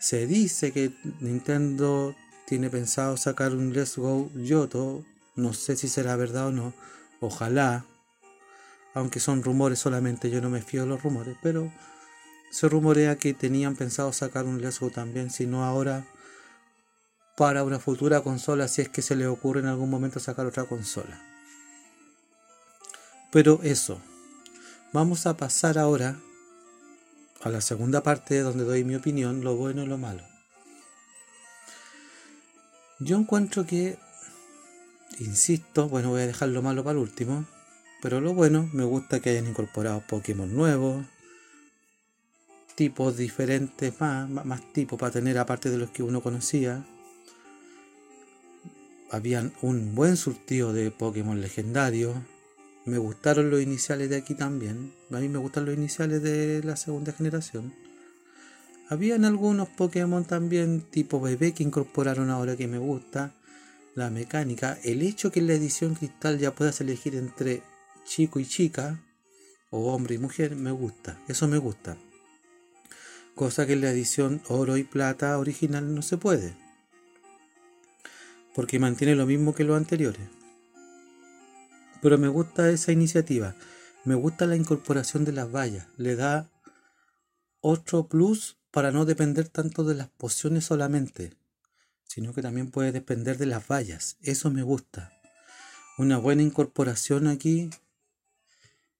Se 0.00 0.26
dice 0.26 0.72
que 0.72 0.92
Nintendo 1.20 2.16
tiene 2.46 2.68
pensado 2.68 3.16
sacar 3.16 3.52
un 3.52 3.72
Let's 3.72 3.96
Go 3.96 4.30
Yoto. 4.34 5.04
No 5.36 5.52
sé 5.52 5.76
si 5.76 5.88
será 5.88 6.16
verdad 6.16 6.48
o 6.48 6.50
no. 6.50 6.74
Ojalá. 7.20 7.86
Aunque 8.92 9.20
son 9.20 9.42
rumores 9.42 9.78
solamente, 9.78 10.30
yo 10.30 10.40
no 10.40 10.50
me 10.50 10.62
fío 10.62 10.82
de 10.82 10.88
los 10.88 11.02
rumores. 11.02 11.36
Pero 11.42 11.72
se 12.50 12.68
rumorea 12.68 13.16
que 13.16 13.34
tenían 13.34 13.76
pensado 13.76 14.12
sacar 14.12 14.46
un 14.46 14.60
Let's 14.60 14.80
Go 14.80 14.90
también. 14.90 15.30
Si 15.30 15.46
no 15.46 15.64
ahora, 15.64 16.04
para 17.36 17.64
una 17.64 17.78
futura 17.78 18.20
consola, 18.20 18.68
si 18.68 18.82
es 18.82 18.88
que 18.88 19.02
se 19.02 19.16
le 19.16 19.26
ocurre 19.26 19.60
en 19.60 19.66
algún 19.66 19.90
momento 19.90 20.20
sacar 20.20 20.46
otra 20.46 20.64
consola. 20.64 21.20
Pero 23.32 23.60
eso. 23.62 24.00
Vamos 24.92 25.26
a 25.26 25.36
pasar 25.36 25.76
ahora 25.76 26.20
a 27.42 27.48
la 27.48 27.60
segunda 27.60 28.02
parte 28.02 28.40
donde 28.40 28.64
doy 28.64 28.84
mi 28.84 28.94
opinión, 28.94 29.42
lo 29.42 29.56
bueno 29.56 29.82
y 29.82 29.86
lo 29.86 29.98
malo. 29.98 30.22
Yo 33.00 33.18
encuentro 33.18 33.66
que, 33.66 33.98
insisto, 35.18 35.88
bueno, 35.88 36.10
voy 36.10 36.22
a 36.22 36.26
dejar 36.26 36.50
lo 36.50 36.62
malo 36.62 36.84
para 36.84 36.92
el 36.92 36.98
último, 36.98 37.44
pero 38.00 38.20
lo 38.20 38.34
bueno, 38.34 38.70
me 38.72 38.84
gusta 38.84 39.18
que 39.18 39.30
hayan 39.30 39.48
incorporado 39.48 40.04
Pokémon 40.06 40.54
nuevos, 40.54 41.04
tipos 42.76 43.16
diferentes, 43.16 44.00
más, 44.00 44.28
más 44.28 44.72
tipos 44.72 44.98
para 44.98 45.12
tener 45.12 45.38
aparte 45.38 45.70
de 45.70 45.78
los 45.78 45.90
que 45.90 46.02
uno 46.04 46.22
conocía. 46.22 46.86
Habían 49.10 49.52
un 49.62 49.94
buen 49.94 50.16
surtido 50.16 50.72
de 50.72 50.90
Pokémon 50.90 51.40
legendarios. 51.40 52.16
Me 52.84 52.98
gustaron 52.98 53.50
los 53.50 53.60
iniciales 53.60 54.10
de 54.10 54.16
aquí 54.16 54.34
también. 54.34 54.92
A 55.10 55.18
mí 55.18 55.28
me 55.28 55.38
gustan 55.38 55.66
los 55.66 55.74
iniciales 55.74 56.22
de 56.22 56.62
la 56.64 56.76
segunda 56.76 57.12
generación. 57.12 57.72
Habían 58.88 59.24
algunos 59.24 59.68
Pokémon 59.68 60.24
también 60.24 60.82
tipo 60.82 61.20
bebé 61.20 61.52
que 61.52 61.62
incorporaron 61.62 62.30
ahora 62.30 62.56
que 62.56 62.66
me 62.66 62.78
gusta. 62.78 63.34
La 63.94 64.10
mecánica, 64.10 64.78
el 64.82 65.02
hecho 65.02 65.30
que 65.30 65.40
en 65.40 65.46
la 65.46 65.54
edición 65.54 65.94
cristal 65.94 66.38
ya 66.38 66.54
puedas 66.54 66.80
elegir 66.80 67.14
entre 67.14 67.62
chico 68.04 68.40
y 68.40 68.46
chica, 68.46 69.00
o 69.70 69.92
hombre 69.92 70.16
y 70.16 70.18
mujer, 70.18 70.56
me 70.56 70.70
gusta. 70.70 71.18
Eso 71.28 71.48
me 71.48 71.58
gusta. 71.58 71.96
Cosa 73.34 73.66
que 73.66 73.72
en 73.72 73.80
la 73.80 73.90
edición 73.90 74.42
oro 74.48 74.76
y 74.76 74.84
plata 74.84 75.38
original 75.38 75.94
no 75.94 76.02
se 76.02 76.16
puede. 76.16 76.54
Porque 78.54 78.78
mantiene 78.78 79.14
lo 79.14 79.26
mismo 79.26 79.54
que 79.54 79.64
los 79.64 79.76
anteriores. 79.76 80.28
Pero 82.00 82.18
me 82.18 82.28
gusta 82.28 82.70
esa 82.70 82.92
iniciativa. 82.92 83.54
Me 84.04 84.14
gusta 84.14 84.46
la 84.46 84.56
incorporación 84.56 85.24
de 85.24 85.32
las 85.32 85.50
vallas. 85.50 85.86
Le 85.96 86.16
da 86.16 86.50
otro 87.60 88.08
plus 88.08 88.58
para 88.70 88.90
no 88.90 89.04
depender 89.04 89.48
tanto 89.48 89.84
de 89.84 89.94
las 89.94 90.08
pociones 90.08 90.64
solamente, 90.66 91.32
sino 92.04 92.34
que 92.34 92.42
también 92.42 92.70
puede 92.70 92.92
depender 92.92 93.38
de 93.38 93.46
las 93.46 93.66
vallas. 93.66 94.18
Eso 94.20 94.50
me 94.50 94.62
gusta. 94.62 95.12
Una 95.96 96.18
buena 96.18 96.42
incorporación 96.42 97.26
aquí 97.26 97.70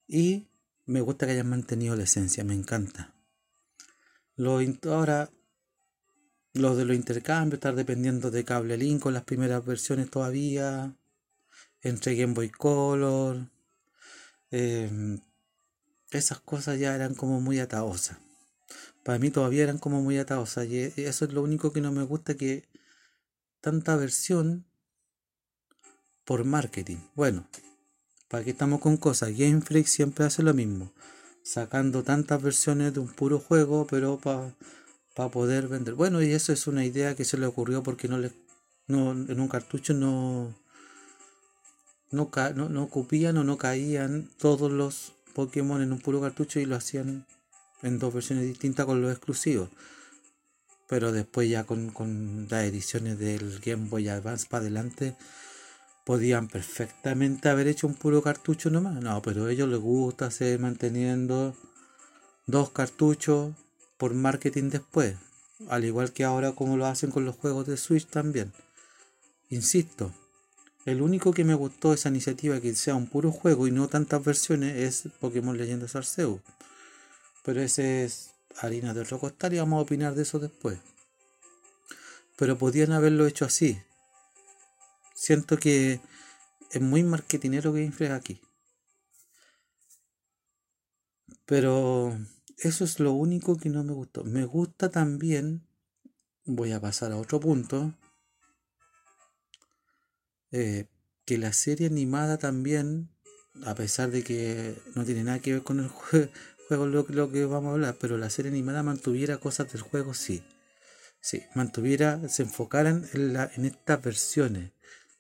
y 0.07 0.47
me 0.87 1.01
gusta 1.01 1.27
que 1.27 1.33
hayan 1.33 1.49
mantenido 1.49 1.97
la 1.97 2.05
esencia, 2.05 2.45
me 2.45 2.55
encanta. 2.55 3.15
Lo, 4.37 4.61
ahora, 4.91 5.31
lo 6.55 6.75
de 6.77 6.85
los 6.85 6.97
intercambios, 6.97 7.59
estar 7.59 7.75
dependiendo 7.75 8.31
de 8.31 8.45
cable 8.45 8.77
link 8.79 9.03
con 9.03 9.15
las 9.15 9.25
primeras 9.25 9.65
versiones 9.65 10.11
todavía, 10.11 10.97
entre 11.83 12.17
Game 12.17 12.35
Boy 12.35 12.51
Color, 12.51 13.49
em, 14.51 15.21
esas 16.11 16.41
cosas 16.41 16.79
ya 16.79 16.95
eran 16.95 17.15
como 17.15 17.41
muy 17.41 17.59
ataosas 17.61 18.19
para 19.05 19.19
mí 19.19 19.31
todavía 19.31 19.63
eran 19.63 19.79
como 19.79 20.03
muy 20.03 20.19
atados. 20.19 20.57
y 20.57 20.93
eso 20.97 21.25
es 21.27 21.33
lo 21.33 21.43
único 21.43 21.73
que 21.73 21.81
no 21.81 21.93
me 21.93 22.03
gusta, 22.03 22.35
que 22.35 22.65
tanta 23.61 23.97
versión 23.97 24.65
por 26.25 26.45
marketing. 26.45 26.99
Bueno, 27.15 27.47
para 28.29 28.43
que 28.43 28.51
estamos 28.51 28.81
con 28.81 28.97
cosas. 28.97 29.37
Game 29.37 29.61
Freak 29.61 29.87
siempre 29.87 30.25
hace 30.25 30.43
lo 30.43 30.55
mismo. 30.55 30.93
Sacando 31.43 32.03
tantas 32.03 32.43
versiones 32.43 32.95
de 32.95 33.01
un 33.01 33.09
puro 33.09 33.39
juego, 33.39 33.87
pero 33.87 34.19
para 34.19 34.55
poder 35.15 35.69
vender. 35.69 35.95
Bueno, 35.95 36.23
y 36.23 36.33
eso 36.33 36.53
es 36.53 36.67
una 36.67 36.85
idea 36.85 37.15
que 37.15 37.25
se 37.25 37.39
le 37.39 37.47
ocurrió 37.47 37.83
porque 37.83 38.09
no 38.09 38.19
le, 38.19 38.33
no, 38.87 39.13
en 39.13 39.41
un 39.41 39.49
cartucho 39.49 39.95
no, 39.95 40.55
no, 42.11 42.31
no, 42.55 42.69
no 42.69 42.91
o 42.93 43.45
no 43.45 43.59
caían 43.59 44.29
todos 44.39 44.71
los 44.71 45.13
Pokémon 45.35 45.83
en 45.83 45.93
un 45.93 46.01
puro 46.01 46.21
cartucho 46.21 46.61
y 46.61 46.65
lo 46.65 46.77
hacían 46.77 47.27
en 47.83 47.99
dos 47.99 48.13
versiones 48.13 48.47
distintas 48.47 48.87
con 48.87 49.03
los 49.03 49.11
exclusivos. 49.11 49.69
Pero 50.89 51.13
después 51.13 51.49
ya 51.49 51.65
con, 51.65 52.47
las 52.51 52.65
ediciones 52.65 53.19
del 53.19 53.59
Game 53.61 53.89
Boy 53.89 54.09
Advance 54.09 54.47
para 54.49 54.63
adelante 54.63 55.17
podían 56.05 56.49
perfectamente 56.49 57.49
haber 57.49 57.69
hecho 57.69 57.87
un 57.87 57.95
puro 57.95 58.23
cartucho 58.23 58.71
nomás. 58.71 59.01
No, 59.03 59.23
pero 59.23 59.47
a 59.47 59.53
ellos 59.53 59.69
les 59.69 59.79
gusta 59.79 60.31
seguir 60.31 60.61
manteniendo 60.61 61.57
dos 62.47 62.71
cartuchos 62.71 63.55
por 63.97 64.15
marketing 64.15 64.71
después. 64.71 65.17
Al 65.69 65.85
igual 65.85 66.13
que 66.13 66.25
ahora 66.25 66.53
como 66.53 66.77
lo 66.77 66.87
hacen 66.87 67.11
con 67.11 67.25
los 67.25 67.37
juegos 67.37 67.67
de 67.67 67.77
Switch 67.77 68.07
también. 68.07 68.53
Insisto, 69.51 70.13
el 70.85 71.01
único 71.01 71.33
que 71.33 71.45
me 71.45 71.55
gustó 71.55 71.95
esa 71.95 72.11
iniciativa 72.11 72.61
que 72.61 72.75
sea 72.75 72.95
un 72.95 73.07
puro 73.07 73.33
juego 73.33 73.67
y 73.67 73.71
no 73.71 73.89
tantas 73.89 74.23
versiones 74.23 74.77
es 74.77 75.13
Pokémon 75.21 75.57
Leyendas 75.57 75.97
Arceus. 75.97 76.41
Pero 77.43 77.63
ese 77.63 78.05
es 78.05 78.31
harina 78.59 78.93
de 78.95 79.01
otro 79.01 79.19
costal 79.19 79.55
y 79.55 79.59
vamos 79.59 79.79
a 79.79 79.83
opinar 79.83 80.15
de 80.15 80.23
eso 80.23 80.39
después. 80.39 80.79
Pero 82.37 82.59
podían 82.59 82.93
haberlo 82.93 83.27
hecho 83.27 83.45
así. 83.45 83.81
Siento 85.15 85.57
que 85.57 86.01
es 86.71 86.81
muy 86.83 87.03
marketinero 87.03 87.73
que 87.73 87.83
infleja 87.83 88.17
aquí. 88.17 88.41
Pero 91.47 92.19
eso 92.59 92.85
es 92.85 93.01
lo 93.01 93.13
único 93.13 93.57
que 93.57 93.69
no 93.69 93.85
me 93.85 93.93
gustó. 93.93 94.25
Me 94.25 94.45
gusta 94.45 94.91
también, 94.91 95.67
voy 96.45 96.73
a 96.73 96.81
pasar 96.81 97.13
a 97.13 97.17
otro 97.17 97.41
punto, 97.41 97.95
eh, 100.53 100.87
que 101.25 101.39
la 101.39 101.53
serie 101.53 101.87
animada 101.87 102.39
también, 102.39 103.11
a 103.65 103.75
pesar 103.75 104.11
de 104.11 104.23
que 104.23 104.77
no 104.95 105.05
tiene 105.05 105.25
nada 105.25 105.39
que 105.41 105.53
ver 105.53 105.63
con 105.63 105.81
el 105.81 105.89
juego, 106.69 106.87
lo 106.87 107.31
que 107.31 107.45
vamos 107.45 107.71
a 107.71 107.73
hablar, 107.75 107.97
pero 108.01 108.19
la 108.19 108.31
serie 108.31 108.51
animada 108.51 108.83
mantuviera 108.83 109.39
cosas 109.39 109.73
del 109.73 109.83
juego, 109.83 110.15
sí. 110.15 110.43
Sí, 111.21 111.43
mantuviera, 111.55 112.29
se 112.29 112.43
enfocaran 112.43 113.09
en, 113.15 113.33
la, 113.33 113.51
en 113.57 113.65
estas 113.65 114.03
versiones. 114.03 114.73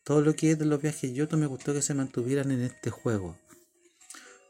Todo 0.05 0.21
lo 0.21 0.37
que 0.37 0.51
es 0.51 0.59
de 0.59 0.67
los 0.67 0.83
viajes 0.83 1.15
Yoto 1.15 1.39
me 1.39 1.47
gustó 1.47 1.73
que 1.73 1.81
se 1.81 1.95
mantuvieran 1.95 2.51
en 2.51 2.61
este 2.61 2.91
juego. 2.91 3.39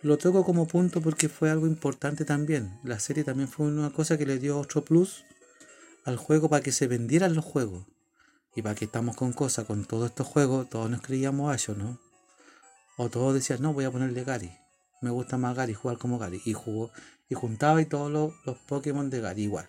Lo 0.05 0.19
toco 0.19 0.45
como 0.45 0.69
punto 0.69 1.01
porque 1.01 1.29
fue 1.29 1.51
algo 1.51 1.67
importante 1.67 2.25
también. 2.25 2.79
La 2.85 3.01
serie 3.01 3.25
también 3.25 3.49
fue 3.49 3.67
una 3.67 3.91
cosa 3.91 4.17
que 4.17 4.27
le 4.27 4.39
dio 4.39 4.59
otro 4.59 4.85
plus 4.85 5.25
al 6.05 6.17
juego 6.17 6.49
para 6.49 6.63
que 6.63 6.71
se 6.71 6.87
vendieran 6.87 7.35
los 7.35 7.45
juegos. 7.45 7.87
Y 8.55 8.63
para 8.63 8.77
que 8.77 8.85
estamos 8.85 9.17
con 9.17 9.33
cosas, 9.33 9.65
con 9.65 9.85
todos 9.85 10.11
estos 10.11 10.29
juegos, 10.29 10.71
todos 10.71 10.89
nos 10.89 11.03
creíamos 11.03 11.51
a 11.51 11.55
ellos, 11.55 11.77
¿no? 11.77 11.99
O 12.97 13.09
todos 13.09 13.35
decían, 13.35 13.61
no, 13.61 13.73
voy 13.73 13.85
a 13.85 13.91
ponerle 13.91 14.23
Gary 14.23 14.53
me 15.05 15.11
gusta 15.11 15.37
más 15.37 15.55
Gary, 15.55 15.75
jugar 15.75 15.99
como 15.99 16.19
Gary. 16.19 16.41
Y 16.45 16.55
jugó, 16.55 16.91
y 17.29 17.35
juntaba 17.35 17.81
y 17.81 17.87
todos 17.87 18.11
los, 18.11 18.33
los 18.45 18.59
Pokémon 18.59 19.11
de 19.11 19.21
Gary 19.21 19.43
igual. 19.43 19.69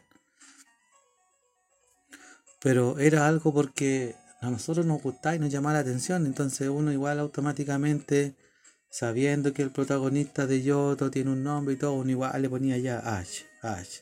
Pero 2.61 2.97
era 2.97 3.27
algo 3.27 3.53
porque 3.53 4.15
a 4.41 4.49
nosotros 4.49 4.85
nos 4.85 5.03
gustaba 5.03 5.35
y 5.35 5.39
nos 5.39 5.51
llamaba 5.51 5.73
la 5.73 5.79
atención. 5.81 6.25
Entonces 6.25 6.69
uno 6.69 6.91
igual 6.91 7.19
automáticamente, 7.19 8.35
sabiendo 8.97 9.51
que 9.51 9.61
el 9.61 9.71
protagonista 9.71 10.47
de 10.47 10.63
Yoto 10.63 11.11
tiene 11.11 11.31
un 11.31 11.43
nombre 11.43 11.73
y 11.73 11.77
todo, 11.77 11.95
uno 11.95 12.11
igual 12.11 12.41
le 12.41 12.49
ponía 12.49 12.77
ya 12.77 12.99
Ash, 12.99 13.41
Ash. 13.61 13.99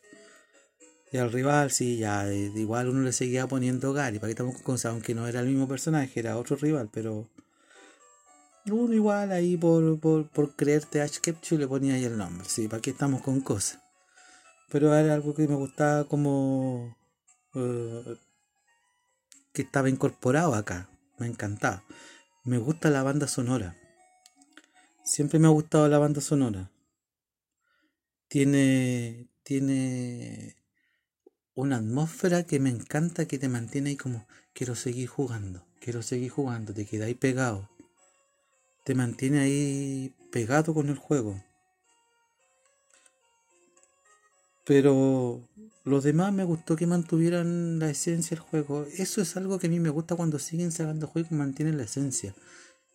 Y 1.11 1.17
al 1.17 1.31
rival, 1.31 1.71
sí, 1.71 1.97
ya, 1.97 2.31
igual 2.31 2.89
uno 2.89 3.01
le 3.01 3.11
seguía 3.11 3.47
poniendo 3.47 3.91
Gary, 3.91 4.19
para 4.19 4.27
que 4.27 4.33
estamos 4.33 4.61
con 4.61 4.77
aunque 4.85 5.15
no 5.15 5.27
era 5.27 5.39
el 5.39 5.47
mismo 5.47 5.67
personaje, 5.67 6.19
era 6.19 6.37
otro 6.37 6.57
rival, 6.57 6.89
pero 6.93 7.27
uno 8.67 8.93
igual 8.93 9.31
ahí 9.31 9.57
por, 9.57 9.99
por, 9.99 10.29
por 10.29 10.55
creerte 10.55 11.01
Ash 11.01 11.17
Ketchum 11.17 11.57
le 11.57 11.67
ponía 11.67 11.95
ahí 11.95 12.03
el 12.03 12.15
nombre, 12.15 12.47
sí, 12.47 12.67
para 12.67 12.81
que 12.83 12.91
estamos 12.91 13.23
con 13.23 13.41
cosas. 13.41 13.79
Pero 14.69 14.95
era 14.95 15.15
algo 15.15 15.33
que 15.33 15.47
me 15.47 15.55
gustaba 15.55 16.03
como 16.03 16.95
eh, 17.55 18.15
que 19.53 19.63
estaba 19.63 19.89
incorporado 19.89 20.53
acá. 20.53 20.87
me 21.17 21.25
encantaba. 21.25 21.83
Me 22.43 22.59
gusta 22.59 22.91
la 22.91 23.01
banda 23.01 23.27
sonora. 23.27 23.75
Siempre 25.03 25.37
me 25.37 25.47
ha 25.47 25.51
gustado 25.51 25.87
la 25.89 25.97
banda 25.97 26.21
sonora. 26.21 26.71
Tiene, 28.29 29.27
tiene 29.43 30.55
una 31.55 31.77
atmósfera 31.77 32.43
que 32.43 32.59
me 32.59 32.69
encanta, 32.69 33.27
que 33.27 33.37
te 33.37 33.49
mantiene 33.49 33.91
ahí 33.91 33.97
como, 33.97 34.25
quiero 34.53 34.75
seguir 34.75 35.09
jugando, 35.09 35.65
quiero 35.81 36.01
seguir 36.01 36.31
jugando, 36.31 36.73
te 36.73 36.85
queda 36.85 37.05
ahí 37.05 37.15
pegado. 37.15 37.69
Te 38.85 38.95
mantiene 38.95 39.39
ahí 39.39 40.13
pegado 40.31 40.73
con 40.73 40.87
el 40.87 40.97
juego. 40.97 41.43
Pero 44.65 45.47
los 45.83 46.03
demás 46.05 46.31
me 46.31 46.45
gustó 46.45 46.77
que 46.77 46.87
mantuvieran 46.87 47.79
la 47.79 47.89
esencia 47.89 48.37
del 48.37 48.45
juego. 48.45 48.87
Eso 48.97 49.21
es 49.21 49.35
algo 49.35 49.59
que 49.59 49.67
a 49.67 49.69
mí 49.69 49.81
me 49.81 49.89
gusta 49.89 50.15
cuando 50.15 50.39
siguen 50.39 50.71
sacando 50.71 51.07
juegos 51.07 51.33
mantienen 51.33 51.77
la 51.77 51.83
esencia. 51.83 52.33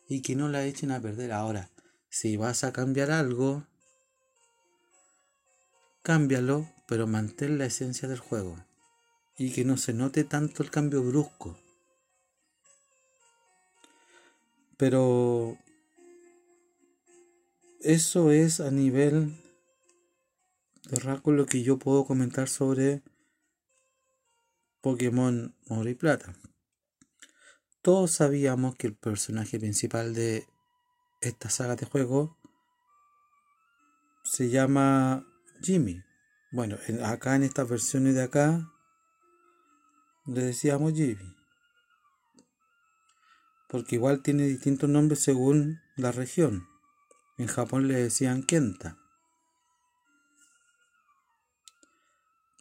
Y 0.09 0.23
que 0.23 0.35
no 0.35 0.49
la 0.49 0.65
echen 0.65 0.91
a 0.91 1.01
perder. 1.01 1.33
Ahora, 1.33 1.69
si 2.09 2.37
vas 2.37 2.65
a 2.65 2.73
cambiar 2.73 3.11
algo, 3.11 3.67
cámbialo, 6.03 6.69
pero 6.87 7.07
mantén 7.07 7.59
la 7.59 7.67
esencia 7.67 8.09
del 8.09 8.19
juego. 8.19 8.57
Y 9.37 9.53
que 9.53 9.65
no 9.65 9.77
se 9.77 9.93
note 9.93 10.25
tanto 10.25 10.63
el 10.63 10.71
cambio 10.71 11.03
brusco. 11.03 11.59
Pero 14.77 15.59
eso 17.81 18.31
es 18.31 18.61
a 18.61 18.71
nivel 18.71 19.37
de 20.91 21.21
lo 21.33 21.47
que 21.47 21.63
yo 21.63 21.79
puedo 21.79 22.05
comentar 22.07 22.49
sobre 22.49 23.03
Pokémon 24.81 25.55
Oro 25.69 25.89
y 25.89 25.95
Plata. 25.95 26.35
Todos 27.83 28.13
sabíamos 28.13 28.75
que 28.77 28.87
el 28.87 28.95
personaje 28.95 29.59
principal 29.59 30.15
de 30.15 30.47
esta 31.21 31.51
saga 31.51 31.77
de 31.77 31.87
juego 31.87 32.37
se 34.25 34.51
llama 34.51 35.27
Jimmy. 35.63 36.03
Bueno, 36.51 36.77
acá 37.05 37.37
en 37.37 37.43
estas 37.43 37.69
versiones 37.69 38.15
de 38.15 38.23
acá 38.23 38.71
le 40.27 40.43
decíamos 40.43 40.93
Jimmy. 40.93 41.35
Porque 43.69 43.97
igual 43.97 44.23
tiene 44.23 44.45
distintos 44.45 44.89
nombres 44.89 45.21
según 45.21 45.81
la 45.97 46.13
región. 46.13 46.67
En 47.37 47.47
Japón 47.47 47.89
le 47.89 47.95
decían 47.95 48.43
Kenta. 48.43 48.99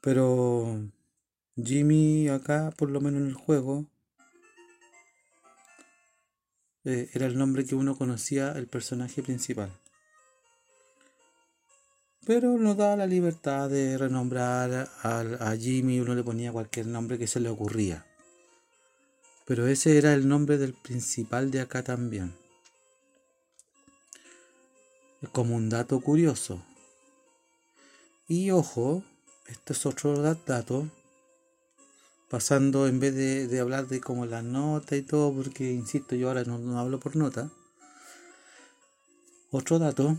Pero 0.01 0.89
Jimmy 1.55 2.29
acá, 2.29 2.71
por 2.77 2.89
lo 2.89 3.01
menos 3.01 3.21
en 3.21 3.27
el 3.27 3.33
juego, 3.33 3.89
eh, 6.87 7.09
era 7.11 7.25
el 7.25 7.37
nombre 7.37 7.65
que 7.65 7.75
uno 7.75 7.97
conocía 7.97 8.53
el 8.53 8.67
personaje 8.67 9.21
principal. 9.21 9.69
Pero 12.25 12.57
nos 12.57 12.77
da 12.77 12.95
la 12.95 13.05
libertad 13.05 13.69
de 13.69 13.97
renombrar 13.97 14.89
a, 15.03 15.19
a 15.19 15.57
Jimmy, 15.57 15.99
uno 15.99 16.15
le 16.15 16.23
ponía 16.23 16.53
cualquier 16.53 16.87
nombre 16.87 17.17
que 17.17 17.27
se 17.27 17.41
le 17.41 17.49
ocurría. 17.49 18.05
Pero 19.45 19.67
ese 19.67 19.97
era 19.97 20.13
el 20.13 20.29
nombre 20.29 20.57
del 20.57 20.73
principal 20.73 21.51
de 21.51 21.59
acá 21.59 21.83
también. 21.83 22.33
Como 25.33 25.57
un 25.57 25.67
dato 25.67 25.99
curioso. 25.99 26.63
Y 28.29 28.51
ojo, 28.51 29.03
este 29.47 29.73
es 29.73 29.85
otro 29.85 30.21
dato. 30.21 30.89
Pasando 32.29 32.87
en 32.87 32.99
vez 32.99 33.15
de, 33.15 33.59
hablar 33.59 33.87
de 33.87 34.01
como 34.01 34.25
la 34.25 34.41
nota 34.41 34.95
y 34.95 35.01
todo, 35.01 35.33
porque 35.33 35.71
insisto, 35.71 36.15
yo 36.15 36.27
ahora 36.27 36.43
no, 36.43 36.79
hablo 36.79 36.99
por 36.99 37.15
nota. 37.15 37.49
Otro 39.51 39.79
dato. 39.79 40.17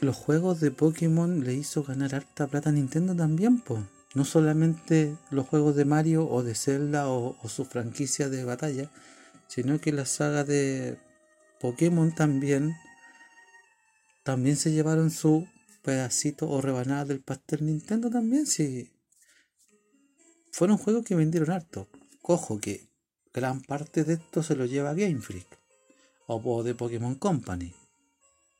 Los 0.00 0.16
juegos 0.16 0.60
de 0.60 0.72
Pokémon 0.72 1.44
le 1.44 1.54
hizo 1.54 1.84
ganar 1.84 2.14
harta 2.14 2.48
plata 2.48 2.70
a 2.70 2.72
Nintendo 2.72 3.14
también, 3.14 3.60
pues. 3.60 3.84
No 4.14 4.24
solamente 4.24 5.16
los 5.30 5.46
juegos 5.46 5.76
de 5.76 5.84
Mario 5.84 6.28
o 6.28 6.42
de 6.42 6.54
Zelda 6.54 7.08
o, 7.08 7.36
o 7.40 7.48
su 7.48 7.64
franquicia 7.64 8.28
de 8.28 8.44
batalla, 8.44 8.90
sino 9.46 9.80
que 9.80 9.92
la 9.92 10.04
saga 10.04 10.44
de 10.44 10.98
Pokémon 11.60 12.14
también 12.14 12.74
también 14.22 14.56
se 14.56 14.70
llevaron 14.70 15.10
su 15.10 15.48
pedacito 15.82 16.48
o 16.48 16.60
rebanada 16.60 17.06
del 17.06 17.20
pastel 17.20 17.66
Nintendo 17.66 18.08
también, 18.08 18.46
sí. 18.46 18.91
Fueron 20.52 20.78
juegos 20.78 21.04
que 21.04 21.16
vendieron 21.16 21.50
harto. 21.50 21.88
Cojo 22.20 22.60
que 22.60 22.86
gran 23.34 23.62
parte 23.62 24.04
de 24.04 24.14
esto 24.14 24.42
se 24.42 24.54
lo 24.54 24.66
lleva 24.66 24.94
Game 24.94 25.20
Freak 25.20 25.46
o 26.26 26.62
de 26.62 26.74
Pokémon 26.74 27.14
Company, 27.14 27.74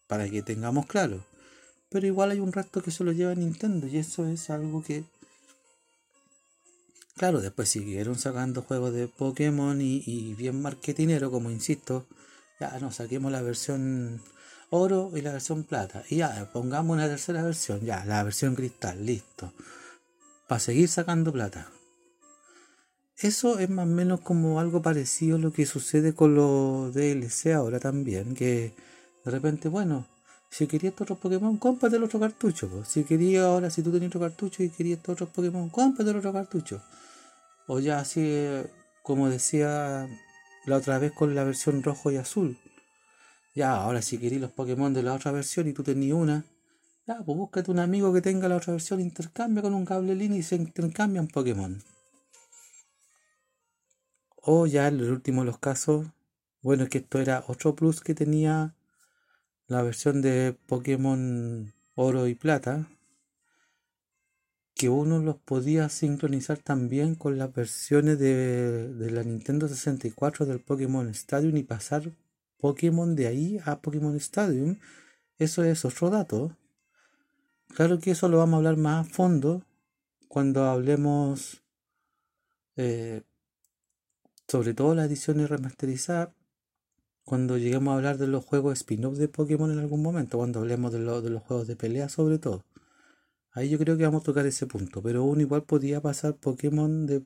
para 0.06 0.28
que 0.28 0.42
tengamos 0.42 0.86
claro. 0.86 1.24
Pero 1.88 2.06
igual 2.06 2.30
hay 2.30 2.40
un 2.40 2.52
resto 2.52 2.82
que 2.82 2.90
se 2.90 3.04
lo 3.04 3.12
lleva 3.12 3.34
Nintendo 3.34 3.86
y 3.86 3.98
eso 3.98 4.26
es 4.26 4.50
algo 4.50 4.82
que... 4.82 5.04
Claro, 7.16 7.40
después 7.40 7.68
siguieron 7.68 8.18
sacando 8.18 8.62
juegos 8.62 8.94
de 8.94 9.06
Pokémon 9.06 9.80
y, 9.80 10.02
y 10.06 10.34
bien 10.34 10.60
marketinero, 10.60 11.30
como 11.30 11.50
insisto, 11.50 12.06
ya 12.58 12.78
no 12.80 12.90
saquemos 12.90 13.30
la 13.30 13.42
versión 13.42 14.22
oro 14.70 15.10
y 15.14 15.20
la 15.20 15.32
versión 15.32 15.64
plata. 15.64 16.02
Y 16.08 16.16
ya, 16.16 16.50
pongamos 16.52 16.94
una 16.94 17.08
tercera 17.08 17.42
versión, 17.42 17.80
ya, 17.80 18.04
la 18.06 18.22
versión 18.22 18.54
cristal, 18.54 19.04
listo. 19.04 19.52
Para 20.48 20.58
seguir 20.58 20.88
sacando 20.88 21.32
plata. 21.32 21.70
Eso 23.22 23.60
es 23.60 23.70
más 23.70 23.86
o 23.86 23.88
menos 23.88 24.20
como 24.20 24.58
algo 24.58 24.82
parecido 24.82 25.36
a 25.36 25.38
lo 25.38 25.52
que 25.52 25.64
sucede 25.64 26.12
con 26.12 26.34
los 26.34 26.92
DLC 26.92 27.52
ahora 27.54 27.78
también, 27.78 28.34
que 28.34 28.74
de 29.24 29.30
repente, 29.30 29.68
bueno, 29.68 30.06
si 30.50 30.66
querías 30.66 30.94
otro 31.00 31.14
Pokémon, 31.14 31.56
cómprate 31.56 31.96
el 31.98 32.02
otro 32.02 32.18
cartucho. 32.18 32.84
Si 32.84 33.04
querías 33.04 33.44
ahora, 33.44 33.70
si 33.70 33.80
tú 33.80 33.92
tenías 33.92 34.08
otro 34.08 34.22
cartucho 34.22 34.64
y 34.64 34.70
querías 34.70 34.98
otro 35.06 35.28
Pokémon, 35.28 35.68
cómprate 35.68 36.10
el 36.10 36.16
otro 36.16 36.32
cartucho. 36.32 36.82
O 37.68 37.78
ya 37.78 38.00
así, 38.00 38.44
como 39.04 39.28
decía 39.28 40.08
la 40.66 40.76
otra 40.76 40.98
vez 40.98 41.12
con 41.12 41.32
la 41.36 41.44
versión 41.44 41.80
rojo 41.84 42.10
y 42.10 42.16
azul. 42.16 42.58
Ya, 43.54 43.76
ahora 43.76 44.02
si 44.02 44.18
queréis 44.18 44.40
los 44.40 44.50
Pokémon 44.50 44.92
de 44.92 45.04
la 45.04 45.14
otra 45.14 45.30
versión 45.30 45.68
y 45.68 45.72
tú 45.72 45.84
tenías 45.84 46.16
una, 46.16 46.44
ya, 47.06 47.18
pues 47.24 47.38
búscate 47.38 47.70
un 47.70 47.78
amigo 47.78 48.12
que 48.12 48.20
tenga 48.20 48.48
la 48.48 48.56
otra 48.56 48.72
versión, 48.72 48.98
intercambia 48.98 49.62
con 49.62 49.74
un 49.74 49.84
cable 49.84 50.12
y 50.12 50.42
se 50.42 50.56
intercambian 50.56 51.28
Pokémon. 51.28 51.80
O 54.44 54.66
ya 54.66 54.88
en 54.88 54.98
el 54.98 55.12
último 55.12 55.42
de 55.42 55.46
los 55.46 55.58
casos, 55.58 56.08
bueno, 56.62 56.88
que 56.88 56.98
esto 56.98 57.20
era 57.20 57.44
otro 57.46 57.76
plus 57.76 58.00
que 58.00 58.14
tenía 58.14 58.74
la 59.68 59.82
versión 59.82 60.20
de 60.20 60.56
Pokémon 60.66 61.72
Oro 61.94 62.26
y 62.26 62.34
Plata, 62.34 62.88
que 64.74 64.88
uno 64.88 65.20
los 65.20 65.36
podía 65.36 65.88
sincronizar 65.88 66.58
también 66.58 67.14
con 67.14 67.38
las 67.38 67.54
versiones 67.54 68.18
de, 68.18 68.92
de 68.92 69.10
la 69.12 69.22
Nintendo 69.22 69.68
64 69.68 70.44
del 70.44 70.58
Pokémon 70.60 71.08
Stadium 71.10 71.56
y 71.56 71.62
pasar 71.62 72.10
Pokémon 72.58 73.14
de 73.14 73.28
ahí 73.28 73.60
a 73.64 73.80
Pokémon 73.80 74.16
Stadium, 74.16 74.80
eso 75.38 75.62
es 75.62 75.84
otro 75.84 76.10
dato. 76.10 76.56
Claro 77.68 78.00
que 78.00 78.10
eso 78.10 78.28
lo 78.28 78.38
vamos 78.38 78.54
a 78.54 78.56
hablar 78.58 78.76
más 78.76 79.06
a 79.06 79.08
fondo 79.08 79.64
cuando 80.26 80.64
hablemos 80.64 81.62
eh, 82.76 83.22
sobre 84.52 84.74
todo 84.74 84.94
las 84.94 85.06
ediciones 85.06 85.48
remasterizadas, 85.48 86.28
cuando 87.24 87.56
lleguemos 87.56 87.92
a 87.92 87.96
hablar 87.96 88.18
de 88.18 88.26
los 88.26 88.44
juegos 88.44 88.74
spin-off 88.80 89.16
de 89.16 89.28
Pokémon 89.28 89.72
en 89.72 89.78
algún 89.78 90.02
momento, 90.02 90.36
cuando 90.36 90.60
hablemos 90.60 90.92
de, 90.92 90.98
de 90.98 91.30
los 91.30 91.42
juegos 91.42 91.66
de 91.66 91.76
pelea 91.76 92.10
sobre 92.10 92.38
todo. 92.38 92.66
Ahí 93.52 93.70
yo 93.70 93.78
creo 93.78 93.96
que 93.96 94.04
vamos 94.04 94.20
a 94.20 94.24
tocar 94.24 94.44
ese 94.44 94.66
punto, 94.66 95.02
pero 95.02 95.24
uno 95.24 95.40
igual 95.40 95.62
podía 95.64 96.02
pasar 96.02 96.36
Pokémon 96.36 97.06
de, 97.06 97.22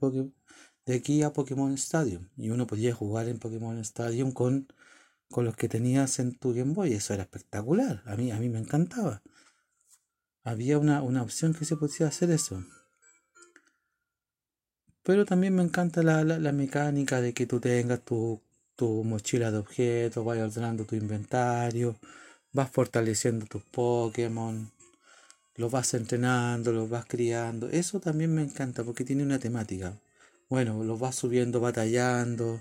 de 0.87 0.95
aquí 0.95 1.23
a 1.25 1.33
Pokémon 1.33 1.73
Stadium 1.75 2.29
y 2.37 2.51
uno 2.51 2.69
podía 2.69 2.95
jugar 2.95 3.29
en 3.29 3.41
Pokémon 3.41 3.77
Stadium 3.79 4.31
con 4.31 4.69
con 5.29 5.45
los 5.45 5.57
que 5.57 5.69
tenías 5.69 6.19
en 6.19 6.37
tu 6.37 6.55
Game 6.55 6.75
Boy. 6.75 6.93
Eso 6.93 7.13
era 7.15 7.25
espectacular. 7.25 8.03
A 8.07 8.17
mí, 8.17 8.31
a 8.31 8.39
mí 8.39 8.49
me 8.49 8.59
encantaba. 8.59 9.23
Había 10.45 10.79
una, 10.79 11.03
opción 11.23 11.55
que 11.55 11.65
se 11.65 11.77
podía 11.77 12.07
hacer 12.07 12.31
eso. 12.31 12.63
Pero 15.07 15.25
también 15.25 15.55
me 15.55 15.63
encanta 15.63 16.03
la, 16.03 16.25
la, 16.25 16.53
mecánica 16.53 17.21
de 17.21 17.33
que 17.33 17.47
tú 17.47 17.61
tengas 17.61 18.01
tu, 18.01 18.41
tu 18.75 19.05
mochila 19.05 19.53
de 19.53 19.59
objetos, 19.59 20.25
vayas 20.25 20.49
ordenando 20.49 20.85
tu 20.85 20.97
inventario, 20.97 21.97
vas 22.53 22.71
fortaleciendo 22.73 23.47
tus 23.47 23.63
Pokémon, 23.63 24.73
los 25.57 25.71
vas 25.71 25.95
entrenando, 25.95 26.73
los 26.73 26.91
vas 26.91 27.07
criando. 27.07 27.69
Eso 27.69 28.01
también 28.01 28.35
me 28.35 28.43
encanta 28.43 28.83
porque 28.83 29.05
tiene 29.05 29.23
una 29.23 29.39
temática. 29.39 29.95
Bueno, 30.49 30.83
los 30.83 30.99
vas 30.99 31.15
subiendo 31.15 31.61
batallando, 31.61 32.61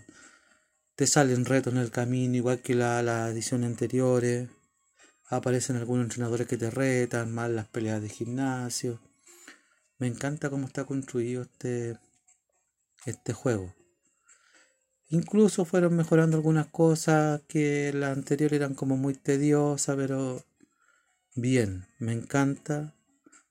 te 0.96 1.08
salen 1.08 1.46
retos 1.46 1.74
en 1.74 1.80
el 1.80 1.90
camino, 1.90 2.36
igual 2.36 2.60
que 2.60 2.76
la, 2.76 3.02
la 3.02 3.30
edición 3.30 3.64
anteriores. 3.64 4.50
Aparecen 5.30 5.78
algunos 5.78 6.06
entrenadores 6.06 6.48
que 6.48 6.58
te 6.58 6.70
retan, 6.70 7.34
más 7.34 7.50
las 7.50 7.68
peleas 7.68 8.04
de 8.04 8.10
gimnasio. 8.10 9.00
Me 9.98 10.06
encanta 10.08 10.52
cómo 10.52 10.68
está 10.68 10.86
construido 10.86 11.42
este, 11.42 11.98
este 13.06 13.34
juego. 13.34 13.74
Incluso 15.10 15.66
fueron 15.66 15.96
mejorando 15.96 16.38
algunas 16.38 16.68
cosas 16.68 17.42
que 17.48 17.94
las 17.94 18.18
anteriores 18.18 18.58
eran 18.58 18.74
como 18.74 18.98
muy 18.98 19.14
tediosas, 19.14 19.96
pero 19.96 20.44
bien, 21.36 21.86
me 22.00 22.12
encanta 22.12 22.96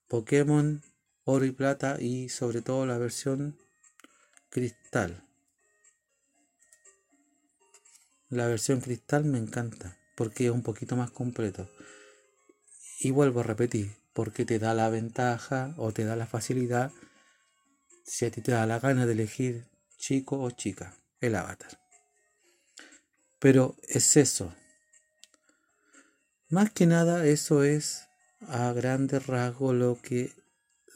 Pokémon 0.09 0.83
Oro 1.25 1.45
y 1.45 1.53
Plata 1.53 1.97
y 2.01 2.29
sobre 2.29 2.61
todo 2.61 2.87
la 2.87 2.99
versión 2.99 3.57
Cristal. 4.51 5.25
La 8.29 8.47
versión 8.47 8.81
Cristal 8.81 9.25
me 9.25 9.38
encanta 9.38 9.97
porque 10.17 10.47
es 10.47 10.51
un 10.51 10.62
poquito 10.62 10.97
más 10.97 11.11
completo. 11.11 11.69
Y 13.01 13.11
vuelvo 13.11 13.40
a 13.40 13.45
repetir, 13.45 13.97
porque 14.12 14.45
te 14.45 14.59
da 14.59 14.75
la 14.75 14.88
ventaja 14.88 15.75
o 15.77 15.93
te 15.93 16.05
da 16.05 16.17
la 16.17 16.27
facilidad 16.27 16.93
si 18.05 18.27
a 18.27 18.31
ti 18.31 18.40
te 18.40 18.53
da 18.53 18.67
la 18.67 18.79
gana 18.79 19.07
de 19.07 19.12
elegir 19.12 19.67
chico 19.97 20.38
o 20.38 20.51
chica, 20.51 20.95
el 21.21 21.35
avatar. 21.35 21.81
Pero 23.38 23.77
es 23.88 24.17
eso. 24.17 24.55
Más 26.49 26.71
que 26.71 26.87
nada 26.87 27.27
eso 27.27 27.64
es 27.64 28.07
a 28.47 28.73
grandes 28.73 29.27
rasgos 29.27 29.75
lo 29.75 30.01
que 30.01 30.33